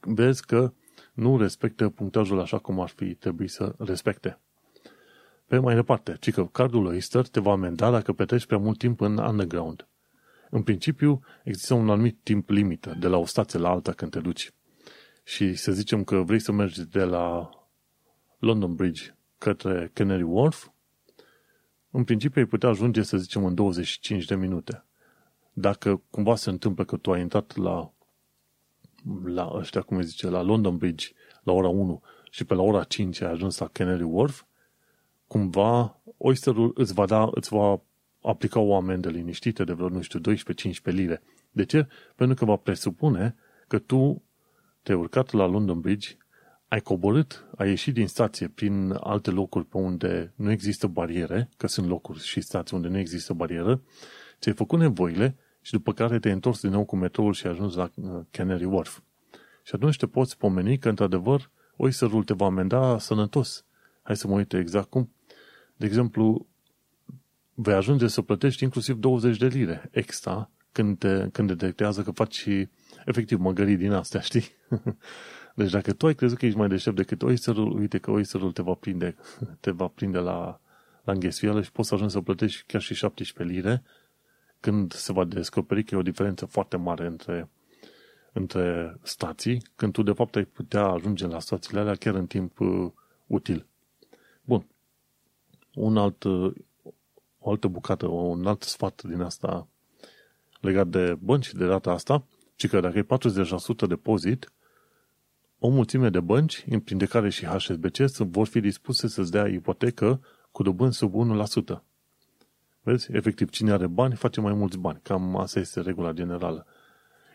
[0.00, 0.72] Vezi că
[1.12, 4.38] nu respectă punctajul așa cum ar fi trebuit să respecte.
[5.46, 9.00] Pe mai departe, ci că cardul Oyster te va amenda dacă petreci prea mult timp
[9.00, 9.88] în underground.
[10.50, 14.20] În principiu, există un anumit timp limită de la o stație la alta când te
[14.20, 14.50] duci.
[15.24, 17.50] Și să zicem că vrei să mergi de la
[18.38, 20.68] London Bridge către Canary Wharf,
[21.90, 24.84] în principiu ai putea ajunge, să zicem, în 25 de minute.
[25.60, 27.92] Dacă cumva se întâmplă că tu ai intrat la
[29.24, 31.06] la ăștia, cum îi zice, la London Bridge
[31.42, 34.42] la ora 1 și pe la ora 5 ai ajuns la Canary Wharf,
[35.26, 37.80] cumva Oysterul îți va, da, îți va
[38.22, 40.32] aplica o amendă liniștită de vreo, nu știu, 12-15
[40.82, 41.22] lire.
[41.50, 41.86] De ce?
[42.14, 43.36] Pentru că va presupune
[43.68, 44.22] că tu
[44.82, 46.16] te-ai urcat la London Bridge,
[46.68, 51.66] ai coborât, ai ieșit din stație prin alte locuri pe unde nu există bariere, că
[51.66, 53.82] sunt locuri și stații unde nu există barieră,
[54.40, 57.74] ți-ai făcut nevoile și după care te-ai întors din nou cu metroul și ai ajuns
[57.74, 59.00] la uh, Canary Wharf.
[59.62, 63.64] Și atunci te poți pomeni că, într-adevăr, Oysterul te va amenda sănătos.
[64.02, 65.12] Hai să mă uite exact cum.
[65.76, 66.46] De exemplu,
[67.54, 72.10] vei ajunge să plătești inclusiv 20 de lire extra când te, când te detectează că
[72.10, 72.68] faci și
[73.04, 74.44] efectiv măgării din astea, știi?
[75.54, 78.62] Deci dacă tu ai crezut că ești mai deștept decât Oysterul, uite că Oysterul te
[78.62, 79.16] va prinde,
[79.60, 80.60] te va prinde la,
[81.04, 83.82] la înghesuială și poți să ajungi să plătești chiar și 17 lire
[84.60, 87.50] când se va descoperi că e o diferență foarte mare între,
[88.32, 92.60] între stații, când tu de fapt ai putea ajunge la stațiile alea chiar în timp
[92.60, 92.90] uh,
[93.26, 93.66] util.
[94.44, 94.66] Bun.
[95.74, 96.52] Un alt, uh,
[97.38, 99.68] o altă bucată, un alt sfat din asta
[100.60, 102.24] legat de bănci de data asta,
[102.56, 103.06] ci că dacă e
[103.84, 104.52] 40% depozit,
[105.58, 110.62] o mulțime de bănci, printre care și HSBC, vor fi dispuse să-ți dea ipotecă cu
[110.62, 111.14] dobând sub
[111.76, 111.89] 1%.
[112.82, 113.12] Vezi?
[113.12, 115.00] Efectiv, cine are bani, face mai mulți bani.
[115.02, 116.66] Cam asta este regula generală.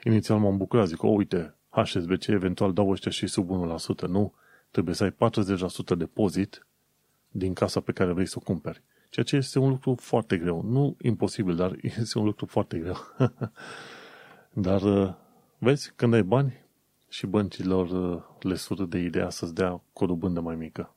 [0.04, 3.50] Inițial m-am bucurat, zic, o, uite, HSBC eventual dau ăștia și sub
[4.06, 4.08] 1%.
[4.08, 4.34] Nu,
[4.72, 6.68] trebuie să ai 40% depozit
[7.30, 8.82] din casa pe care vrei să o cumperi.
[9.10, 10.62] Ceea ce este un lucru foarte greu.
[10.62, 12.98] Nu imposibil, dar este un lucru foarte greu.
[14.68, 15.14] dar, uh,
[15.58, 16.64] vezi, când ai bani
[17.10, 20.96] și băncilor uh, le sură de ideea să-ți dea cu dobândă mai mică.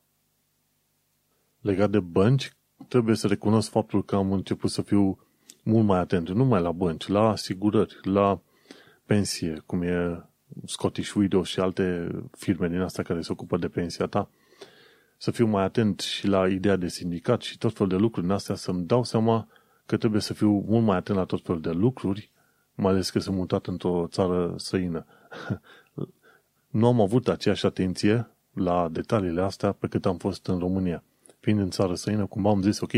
[1.60, 2.52] Legat de bănci,
[2.88, 5.18] trebuie să recunosc faptul că am început să fiu
[5.62, 8.40] mult mai atent, nu mai la bănci, la asigurări, la
[9.04, 10.24] pensie, cum e
[10.66, 14.30] Scottish Widow și alte firme din asta care se ocupă de pensia ta,
[15.16, 18.34] să fiu mai atent și la ideea de sindicat și tot felul de lucruri din
[18.34, 19.48] astea, să-mi dau seama
[19.86, 22.30] că trebuie să fiu mult mai atent la tot felul de lucruri,
[22.74, 25.06] mai ales că sunt mutat într-o țară străină.
[26.70, 31.02] nu am avut aceeași atenție la detaliile astea pe cât am fost în România
[31.48, 32.92] fiind în țară străină, cum am zis, ok,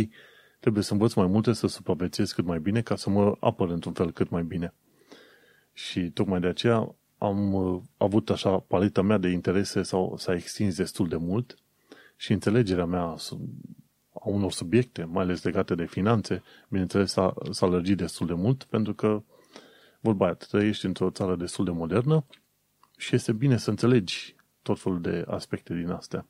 [0.61, 3.93] trebuie să învăț mai multe, să supraviețuiesc cât mai bine, ca să mă apăr într-un
[3.93, 4.75] fel cât mai bine.
[5.73, 10.77] Și tocmai de aceea am uh, avut așa paleta mea de interese sau s-a extins
[10.77, 11.55] destul de mult
[12.17, 13.03] și înțelegerea mea
[14.13, 18.65] a unor subiecte, mai ales legate de finanțe, bineînțeles s-a, s-a lărgit destul de mult,
[18.65, 19.23] pentru că,
[20.01, 22.25] vorba aia, trăiești într-o țară destul de modernă
[22.97, 26.27] și este bine să înțelegi tot felul de aspecte din astea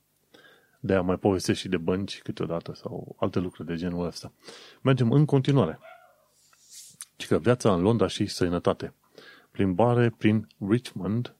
[0.81, 4.33] de a mai povesti și de bănci câteodată sau alte lucruri de genul ăsta.
[4.83, 5.78] Mergem în continuare.
[7.16, 8.95] ci că viața în Londra și sănătate.
[9.51, 11.35] Plimbare prin Richmond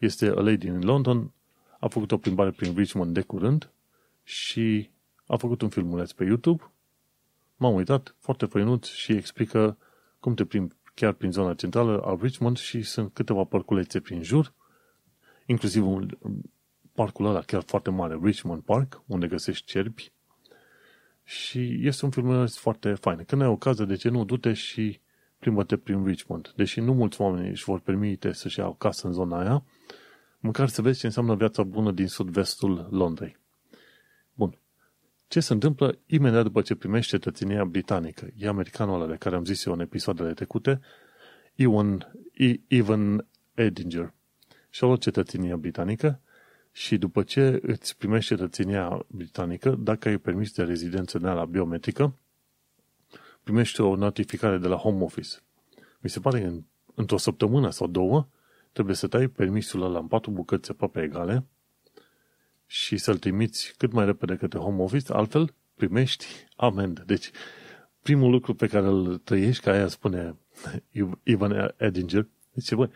[0.00, 1.32] este a lady din London,
[1.78, 3.70] a făcut o plimbare prin Richmond de curând
[4.22, 4.90] și
[5.26, 6.70] a făcut un filmuleț pe YouTube.
[7.56, 9.76] M-am uitat, foarte făinuț și explică
[10.20, 14.52] cum te plimbi chiar prin zona centrală a Richmond și sunt câteva parculețe prin jur,
[15.46, 16.08] inclusiv un
[16.94, 20.12] parcul ăla chiar foarte mare, Richmond Park, unde găsești cerbi.
[21.24, 23.24] Și este un film foarte fain.
[23.24, 25.00] Când ai ocazia, de ce nu, du-te și
[25.38, 26.52] plimbă-te prin Richmond.
[26.56, 29.64] Deși nu mulți oameni își vor permite să-și iau casă în zona aia,
[30.38, 33.36] măcar să vezi ce înseamnă viața bună din sud-vestul Londrei.
[34.34, 34.58] Bun.
[35.28, 38.28] Ce se întâmplă imediat după ce primești cetățenia britanică?
[38.36, 40.80] E americanul ăla de care am zis eu în episoadele trecute,
[41.54, 42.12] Ewan,
[42.66, 44.14] Evan Edinger.
[44.70, 46.20] Și-a luat cetățenia britanică
[46.76, 52.18] și după ce îți primești cetățenia britanică, dacă ai permis de rezidență în la biometrică,
[53.42, 55.36] primești o notificare de la Home Office.
[56.00, 56.62] Mi se pare că în,
[56.94, 58.28] într-o săptămână sau două
[58.72, 61.44] trebuie să tai permisul ăla în patru bucăți aproape egale
[62.66, 67.02] și să-l trimiți cât mai repede către Home Office, altfel primești amendă.
[67.06, 67.30] Deci,
[68.02, 70.36] primul lucru pe care îl trăiești, ca aia spune
[71.22, 72.90] Ivan Edinger, zice, băi,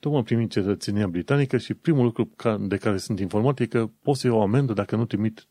[0.00, 4.26] tocmai primit cetățenia britanică și primul lucru de care sunt informat e că poți să
[4.26, 5.46] iau o amendă dacă nu trimit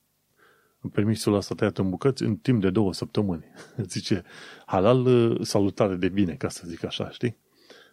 [0.91, 3.45] permisul ăsta tăiat în bucăți în timp de două săptămâni.
[3.93, 4.23] Zice,
[4.65, 7.37] halal salutare de bine, ca să zic așa, știi?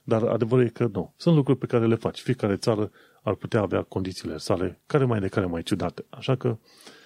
[0.02, 1.14] Dar adevărul e că nu.
[1.16, 2.20] Sunt lucruri pe care le faci.
[2.20, 2.90] Fiecare țară
[3.22, 6.04] ar putea avea condițiile sale, care mai de care mai ciudate.
[6.10, 6.58] Așa că,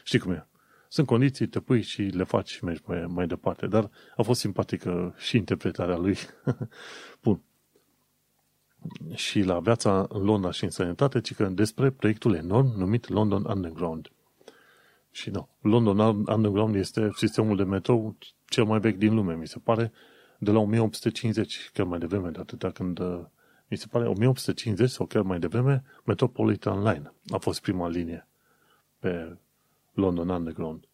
[0.05, 0.46] știi cum e.
[0.88, 3.66] Sunt condiții, te pui și le faci și mergi mai, mai departe.
[3.66, 6.16] Dar a fost simpatică și interpretarea lui.
[7.22, 7.42] Bun.
[9.14, 13.45] Și la viața în Londra și în sănătate, ci că despre proiectul enorm numit London
[13.49, 14.11] Underground.
[15.11, 15.49] Și nu.
[15.61, 19.93] London Underground este sistemul de metrou cel mai vechi din lume, mi se pare,
[20.39, 23.20] de la 1850, chiar mai devreme de atâta când, uh,
[23.68, 28.28] mi se pare, 1850 sau chiar mai devreme, Metropolitan Line a fost prima linie
[28.99, 29.37] pe
[29.93, 30.85] London Underground.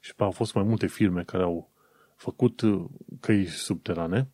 [0.00, 1.70] Și pe au fost mai multe firme care au
[2.16, 2.84] făcut uh,
[3.20, 4.28] căi subterane,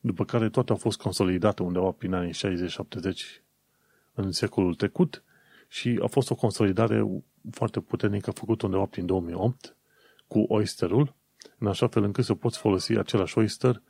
[0.00, 2.36] după care toate au fost consolidate undeva prin anii 60-70
[4.14, 5.22] în secolul trecut
[5.68, 9.76] și a fost o consolidare foarte puternică făcută undeva prin 2008
[10.26, 11.14] cu Oysterul,
[11.58, 13.82] în așa fel încât să poți folosi același Oyster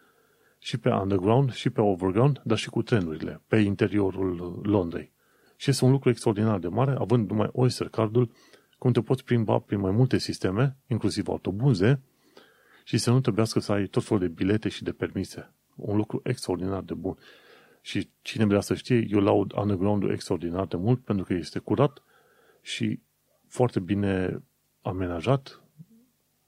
[0.58, 5.12] și pe underground și pe overground, dar și cu trenurile pe interiorul Londrei.
[5.56, 8.30] Și este un lucru extraordinar de mare, având numai Oyster cardul,
[8.78, 12.02] cum te poți plimba prin mai multe sisteme, inclusiv autobuze,
[12.84, 15.52] și să nu trebuiască să ai tot felul de bilete și de permise.
[15.78, 17.16] Un lucru extraordinar de bun.
[17.80, 22.02] Și cine vrea să știe, eu laud underground extraordinar de mult pentru că este curat
[22.60, 23.00] și
[23.46, 24.42] foarte bine
[24.82, 25.62] amenajat,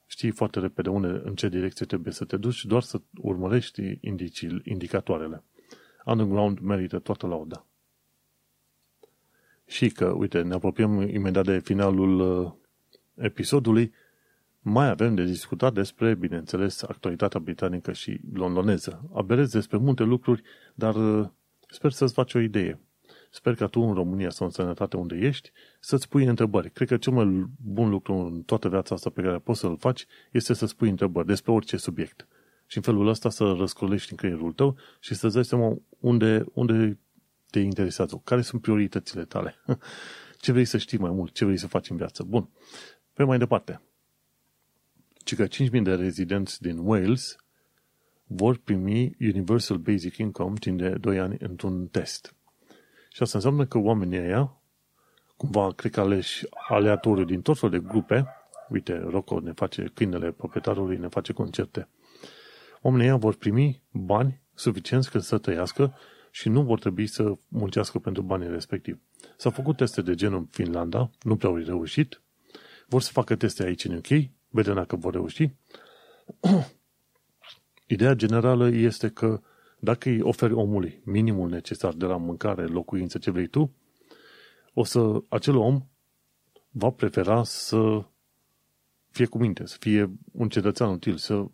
[0.07, 4.61] știi foarte repede unde, în ce direcție trebuie să te duci, doar să urmărești indicii,
[4.64, 5.43] indicatoarele.
[6.05, 7.66] Underground merită toată lauda.
[9.66, 12.53] Și că, uite, ne apropiem imediat de finalul uh,
[13.14, 13.93] episodului,
[14.63, 19.11] mai avem de discutat despre, bineînțeles, actualitatea britanică și londoneză.
[19.15, 20.43] Aberez despre multe lucruri,
[20.75, 21.29] dar uh,
[21.69, 22.81] sper să-ți faci o idee.
[23.31, 26.71] Sper că tu în România sau în sănătate unde ești să-ți pui întrebări.
[26.71, 30.07] Cred că cel mai bun lucru în toată viața asta pe care poți să-l faci
[30.31, 32.27] este să-ți pui întrebări despre orice subiect.
[32.67, 36.99] Și în felul ăsta să răscolești în creierul tău și să-ți dai seama unde, unde
[37.51, 39.55] te interesează, care sunt prioritățile tale,
[40.43, 42.23] ce vrei să știi mai mult, ce vrei să faci în viață.
[42.23, 42.49] Bun.
[43.13, 43.81] Pe mai departe.
[45.31, 47.37] Ci că 5.000 de rezidenți din Wales
[48.24, 52.35] vor primi Universal Basic Income timp de 2 ani într-un test.
[53.12, 54.61] Și asta înseamnă că oamenii ăia,
[55.37, 58.26] cumva, cred că aleși aleatoriu din tot felul de grupe,
[58.68, 61.89] uite, Rocco ne face, câinele proprietarului ne face concerte,
[62.81, 65.95] oamenii ăia vor primi bani suficienți ca să trăiască
[66.31, 68.99] și nu vor trebui să muncească pentru banii respectivi.
[69.37, 72.22] S-au făcut teste de genul în Finlanda, nu prea au reușit,
[72.87, 75.51] vor să facă teste aici în UK, vedem dacă vor reuși.
[77.87, 79.41] Ideea generală este că
[79.79, 83.75] dacă îi oferi omului minimul necesar de la mâncare, locuință, ce vrei tu,
[84.75, 85.87] o să, acel om
[86.71, 88.05] va prefera să
[89.11, 91.45] fie cu minte, să fie un cetățean util, să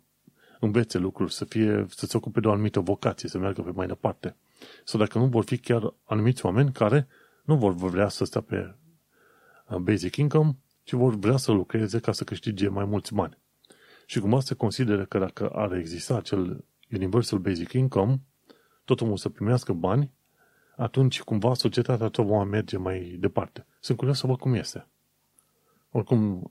[0.59, 3.87] învețe lucruri, să, fie, să se ocupe de o anumită vocație, să meargă pe mai
[3.87, 4.35] departe.
[4.83, 7.07] Sau dacă nu vor fi chiar anumiți oameni care
[7.43, 8.75] nu vor vrea să stea pe
[9.67, 13.37] uh, basic income, ci vor vrea să lucreze ca să câștige mai mulți bani.
[14.05, 18.21] Și cumva se consideră că dacă ar exista acel Universal Basic Income,
[18.85, 20.11] tot omul să primească bani,
[20.75, 23.65] atunci cumva societatea tot va merge mai departe.
[23.79, 24.87] Sunt curios să văd cum este.
[25.91, 26.49] Oricum,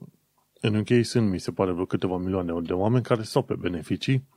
[0.61, 4.27] în UK sunt, mi se pare, vreo câteva milioane de oameni care stau pe beneficii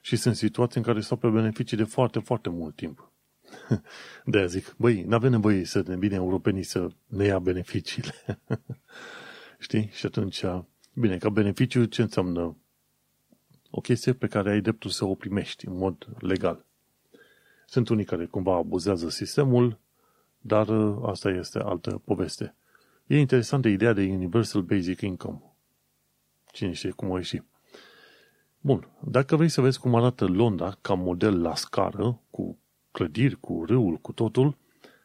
[0.00, 3.12] și sunt situații în care stau pe beneficii de foarte, foarte mult timp.
[4.24, 8.14] de aia zic, băi, n-avem nevoie să ne bine europenii să ne ia beneficiile.
[9.60, 9.90] Știi?
[9.92, 10.44] Și atunci,
[10.94, 12.56] bine, ca beneficiu ce înseamnă?
[13.70, 16.64] O chestie pe care ai dreptul să o primești în mod legal.
[17.66, 19.78] Sunt unii care cumva abuzează sistemul,
[20.38, 20.68] dar
[21.02, 22.54] asta este altă poveste.
[23.06, 25.42] E interesantă ideea de Universal Basic Income.
[26.52, 27.42] Cine știe cum o ieși.
[28.60, 32.58] Bun, dacă vrei să vezi cum arată Londra ca model la scară, cu
[32.90, 34.56] clădiri, cu râul, cu totul,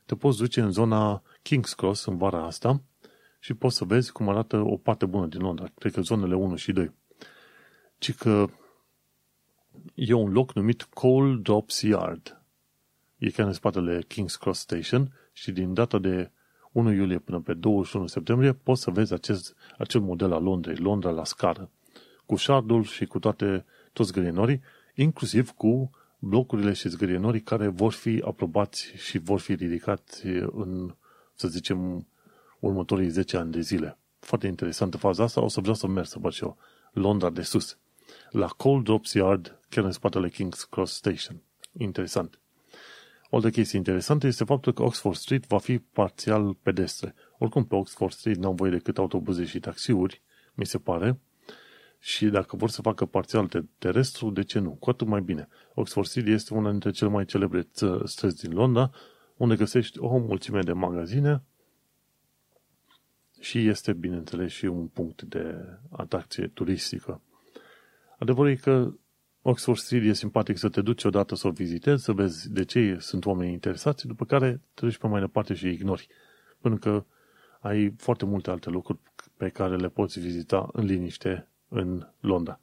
[0.05, 2.81] te poți duce în zona King's Cross în vara asta
[3.45, 6.55] și poți să vezi cum arată o parte bună din Londra, cred că zonele 1
[6.55, 6.91] și 2.
[7.97, 8.45] Ci că
[9.93, 12.41] e un loc numit Coal Drops Yard.
[13.17, 16.31] E chiar în spatele King's Cross Station și din data de
[16.71, 21.09] 1 iulie până pe 21 septembrie poți să vezi acest, acel model al Londrei, Londra
[21.09, 21.69] la scară,
[22.25, 24.61] cu șardul și cu toate, toți grăienorii,
[24.95, 30.95] inclusiv cu blocurile și zgârienorii care vor fi aprobați și vor fi ridicați în,
[31.33, 32.07] să zicem,
[32.67, 33.97] următorii 10 ani de zile.
[34.19, 36.57] Foarte interesantă faza asta, o să vreau să merg să văd și eu.
[36.91, 37.77] Londra de sus.
[38.29, 41.41] La Cold Drops Yard, chiar în spatele King's Cross Station.
[41.77, 42.39] Interesant.
[43.29, 47.15] O altă chestie interesantă este faptul că Oxford Street va fi parțial pedestre.
[47.37, 50.21] Oricum pe Oxford Street nu au voie decât autobuze și taxiuri,
[50.53, 51.19] mi se pare,
[51.99, 54.69] și dacă vor să facă parțial terestru, de ce nu?
[54.71, 55.47] Cu atât mai bine.
[55.73, 57.67] Oxford City este una dintre cele mai celebre
[58.03, 58.91] străzi din Londra,
[59.37, 61.43] unde găsești o mulțime de magazine
[63.39, 65.55] și este, bineînțeles, și un punct de
[65.89, 67.21] atracție turistică.
[68.17, 68.93] Adevărul e că
[69.41, 72.97] Oxford Street e simpatic să te duci odată să o vizitezi, să vezi de ce
[72.99, 76.07] sunt oameni interesați, după care te duci pe mai departe și ignori.
[76.61, 77.05] Pentru că
[77.59, 78.99] ai foarte multe alte lucruri
[79.37, 82.59] pe care le poți vizita în liniște în Londra.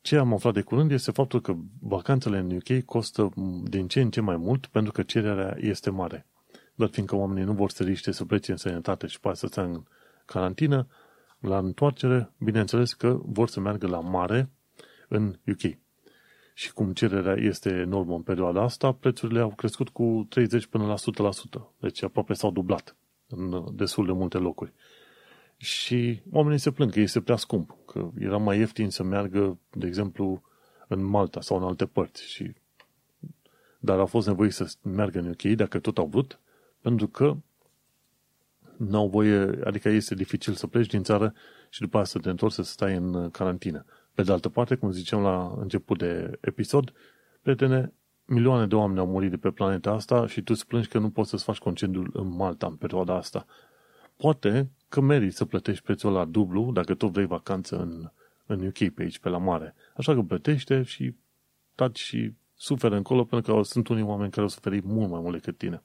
[0.00, 3.32] Ce am aflat de curând este faptul că vacanțele în UK costă
[3.64, 6.26] din ce în ce mai mult pentru că cererea este mare.
[6.80, 9.62] Dar fiindcă oamenii nu vor să riște să plece în sănătate și poate să stea
[9.62, 9.82] în
[10.24, 10.86] carantină,
[11.38, 14.50] la întoarcere, bineînțeles că vor să meargă la mare
[15.08, 15.78] în UK.
[16.54, 20.94] Și cum cererea este enormă în perioada asta, prețurile au crescut cu 30 până la
[20.94, 21.60] 100%.
[21.78, 22.96] Deci aproape s-au dublat
[23.28, 24.72] în destul de multe locuri.
[25.56, 29.86] Și oamenii se plâng că este prea scump, că era mai ieftin să meargă, de
[29.86, 30.42] exemplu,
[30.88, 32.30] în Malta sau în alte părți.
[32.30, 32.52] Și...
[33.78, 36.40] Dar a fost nevoie să meargă în UK, dacă tot au vrut,
[36.82, 37.36] pentru că
[38.76, 41.34] n-au voie, adică este dificil să pleci din țară
[41.68, 43.84] și după aceea să te întorci să stai în carantină.
[44.14, 46.92] Pe de altă parte, cum ziceam la început de episod,
[47.42, 47.92] prietene,
[48.24, 51.10] milioane de oameni au murit de pe planeta asta și tu îți plângi că nu
[51.10, 53.46] poți să-ți faci concediul în Malta în perioada asta.
[54.16, 58.10] Poate că meriți să plătești prețul la dublu dacă tot vrei vacanță în,
[58.46, 59.74] în UK pe aici, pe la mare.
[59.96, 61.14] Așa că plătește și
[61.74, 65.34] taci și suferă încolo pentru că sunt unii oameni care au suferit mult mai mult
[65.34, 65.82] decât tine.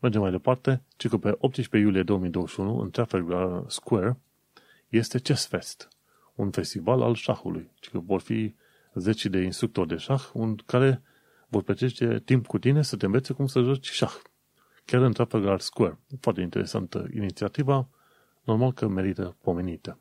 [0.00, 4.18] Mergem mai departe, ci că pe 18 iulie 2021, în Trafalgar Square,
[4.88, 5.88] este Chess Fest,
[6.34, 7.70] un festival al șahului.
[7.74, 8.54] Ci că vor fi
[8.94, 11.02] zeci de instructori de șah un, care
[11.48, 14.14] vor petrece timp cu tine să te învețe cum să joci șah.
[14.84, 15.98] Chiar în Trafalgar Square.
[16.20, 17.88] Foarte interesantă inițiativa
[18.44, 19.98] normal că merită pomenită.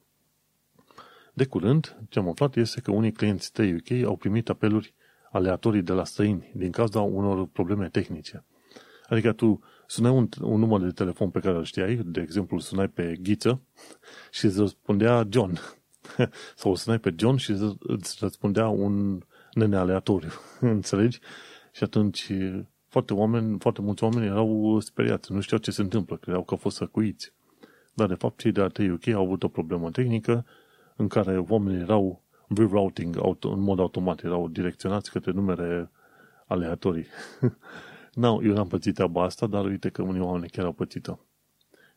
[1.34, 4.94] De curând, ce am aflat este că unii clienți de UK au primit apeluri
[5.32, 8.44] aleatorii de la străini din cauza unor probleme tehnice.
[9.08, 12.88] Adică tu sunai un, un număr de telefon pe care îl știai, de exemplu sunai
[12.88, 13.62] pe Ghiță
[14.32, 15.60] și îți răspundea John.
[16.56, 19.22] Sau sunai pe John și îți răspundea un
[19.54, 20.30] nene aleatoriu.
[20.60, 21.20] Înțelegi?
[21.72, 22.32] Și atunci
[22.88, 26.60] foarte, oameni, foarte mulți oameni erau speriați, nu știau ce se întâmplă, credeau că au
[26.60, 27.34] fost săcuiți.
[27.94, 30.46] Dar, de fapt, cei de la UK au avut o problemă tehnică
[30.96, 35.92] în care oamenii erau rerouting auto, în mod automat, erau direcționați către numere
[36.48, 37.08] aleatorii.
[38.18, 41.18] no, eu n-am pățit treaba asta, dar uite că unii oameni chiar au pățit-o.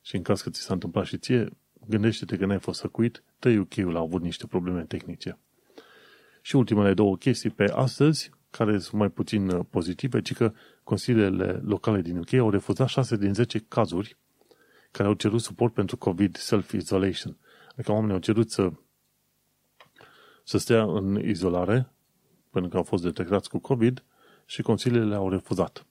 [0.02, 1.48] Și în caz că ți s-a întâmplat și ție,
[1.88, 5.38] gândește-te că n-ai fost săcuit, tă UK-ul a avut niște probleme tehnice.
[6.42, 10.52] Și ultimele două chestii pe astăzi, care sunt mai puțin pozitive, ci că
[10.84, 14.16] consiliile locale din UK au refuzat 6 din 10 cazuri
[14.90, 17.36] care au cerut suport pentru COVID self-isolation.
[17.72, 18.72] Adică oamenii au cerut să,
[20.44, 21.90] să stea în izolare
[22.50, 24.04] pentru că au fost detectați cu COVID
[24.44, 25.84] și consiliile au refuzat.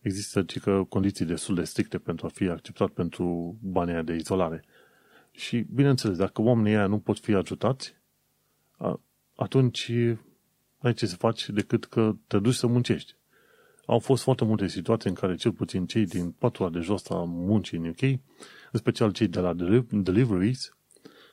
[0.00, 4.64] Există că condiții destul de stricte pentru a fi acceptat pentru banii de izolare.
[5.30, 7.94] Și, bineînțeles, dacă oamenii ăia nu pot fi ajutați,
[9.34, 9.92] atunci
[10.78, 13.14] ai ce să faci decât că te duci să muncești.
[13.86, 17.24] Au fost foarte multe situații în care cel puțin cei din patura de jos a
[17.24, 18.02] muncii în UK,
[18.72, 19.54] în special cei de la
[19.90, 20.76] deliveries,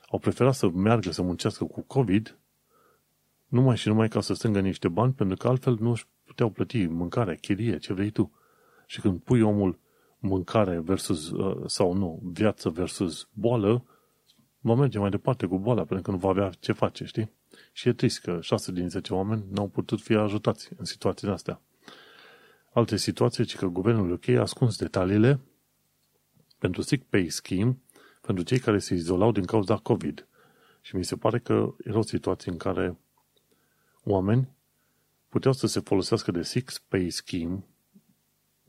[0.08, 2.38] au preferat să meargă să muncească cu COVID
[3.48, 6.86] Numai și numai ca să strângă niște bani, pentru că altfel nu își puteau plăti
[6.86, 8.32] mâncare, chirie, ce vrei tu.
[8.90, 9.78] Și când pui omul
[10.18, 13.84] mâncare versus, uh, sau nu, viață versus boală,
[14.60, 17.32] va merge mai departe cu boala, pentru că nu va avea ce face, știi?
[17.72, 21.60] Și e trist că 6 din 10 oameni n-au putut fi ajutați în situațiile astea.
[22.72, 25.40] Alte situații, ci că guvernul UK a ascuns detaliile
[26.58, 27.78] pentru sick pay scheme
[28.20, 30.26] pentru cei care se izolau din cauza COVID.
[30.80, 32.98] Și mi se pare că erau situații în care
[34.04, 34.48] oameni
[35.28, 37.64] puteau să se folosească de sick pay scheme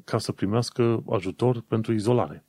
[0.03, 2.43] ca să primească ajutor pentru izolare.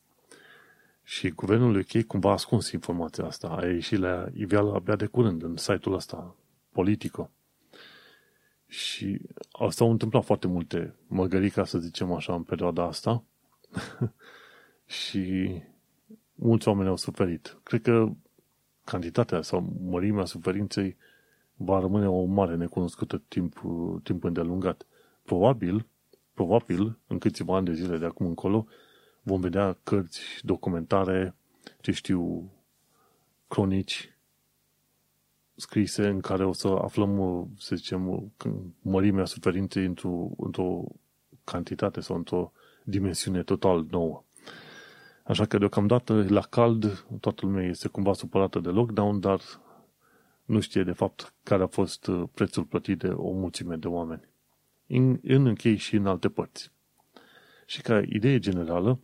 [1.03, 3.49] Și guvernul UK cumva a ascuns informația asta.
[3.49, 6.37] A ieșit la iveală abia de curând în site-ul ăsta,
[6.73, 7.31] Politico.
[8.67, 9.21] Și
[9.53, 13.25] asta au întâmplat foarte multe măgării, ca să zicem așa, în perioada asta.
[15.01, 15.53] și
[16.35, 17.59] mulți oameni au suferit.
[17.63, 18.13] Cred că
[18.85, 20.97] cantitatea sau mărimea suferinței
[21.57, 23.61] va rămâne o mare necunoscută timp,
[24.03, 24.87] timp îndelungat.
[25.25, 25.87] Probabil,
[26.35, 28.67] probabil, în câțiva ani de zile de acum încolo,
[29.23, 31.35] vom vedea cărți, documentare,
[31.81, 32.53] ce știu,
[33.49, 34.15] cronici
[35.55, 38.33] scrise în care o să aflăm, să zicem,
[38.81, 40.85] mărimea suferinței într-o, într-o
[41.45, 42.53] cantitate sau într-o
[42.85, 44.25] dimensiune total nouă.
[45.25, 49.41] Așa că deocamdată la cald toată lumea este cumva supărată de lockdown, dar
[50.45, 54.30] nu știe de fapt care a fost prețul plătit de o mulțime de oameni.
[54.93, 56.71] În, în închei și în alte părți.
[57.67, 59.01] Și ca idee generală,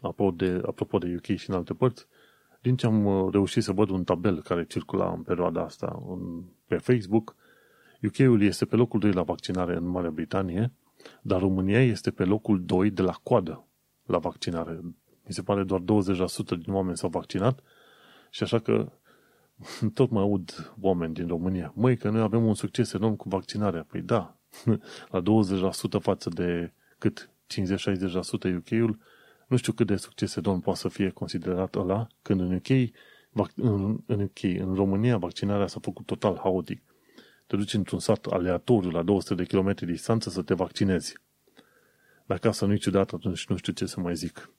[0.00, 2.06] apropo de, apropo de UK și în alte părți,
[2.60, 6.42] din ce am uh, reușit să văd un tabel care circula în perioada asta în,
[6.66, 7.36] pe Facebook,
[8.02, 10.72] UK-ul este pe locul 2 la vaccinare în Marea Britanie,
[11.22, 13.66] dar România este pe locul 2 de la coadă
[14.06, 14.80] la vaccinare.
[15.26, 15.84] Mi se pare doar 20%
[16.62, 17.62] din oameni s-au vaccinat
[18.30, 18.92] și așa că
[19.94, 21.72] tot mai aud oameni din România.
[21.76, 23.82] Măi, că noi avem un succes enorm cu vaccinarea.
[23.82, 24.36] Păi da,
[25.14, 28.98] la 20% față de cât 50-60% UK-ul,
[29.46, 32.68] nu știu cât de succes enorm poate să fie considerat ăla, când în UK,
[33.54, 36.82] în, în, UK, în România, vaccinarea s-a făcut total haotic.
[37.46, 41.18] Te duci într-un sat aleatoriu la 200 de km distanță să te vaccinezi.
[42.26, 44.50] Dacă asta nu-i ciudat, atunci nu știu ce să mai zic.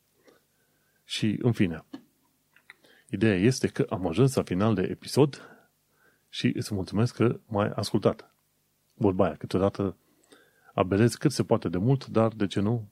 [1.03, 1.85] Și, în fine,
[3.09, 5.41] ideea este că am ajuns la final de episod
[6.29, 8.34] și îți mulțumesc că m-ai ascultat.
[8.95, 9.95] Vorba aia, câteodată
[10.73, 12.87] abelezi cât se poate de mult, dar de ce nu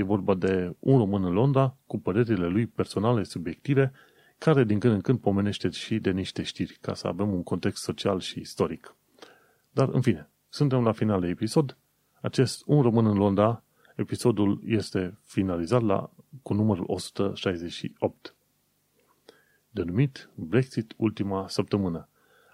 [0.00, 3.92] E vorba de un român în Londra cu părerile lui personale, subiective,
[4.38, 7.82] care din când în când pomenește și de niște știri, ca să avem un context
[7.82, 8.94] social și istoric.
[9.70, 11.76] Dar, în fine, suntem la final de episod.
[12.20, 13.62] Acest Un român în Londra,
[13.96, 16.10] episodul este finalizat la,
[16.42, 18.34] cu numărul 168,
[19.70, 22.08] denumit Brexit ultima săptămână.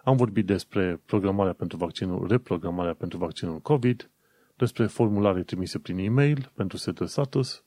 [0.06, 4.10] Am vorbit despre programarea pentru vaccinul, reprogramarea pentru vaccinul COVID,
[4.56, 7.64] despre formulare trimise prin e-mail pentru setul status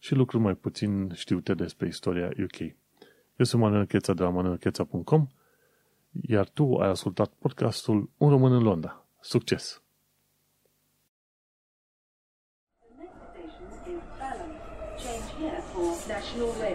[0.00, 2.60] și lucruri mai puțin știute despre istoria UK.
[3.36, 5.26] Eu sunt Manuel Cheța de la manuelcheța.com
[6.10, 9.06] iar tu ai ascultat podcastul Un român în Londra.
[9.20, 9.80] Succes!
[15.04, 16.65] Change here for National Rail Service.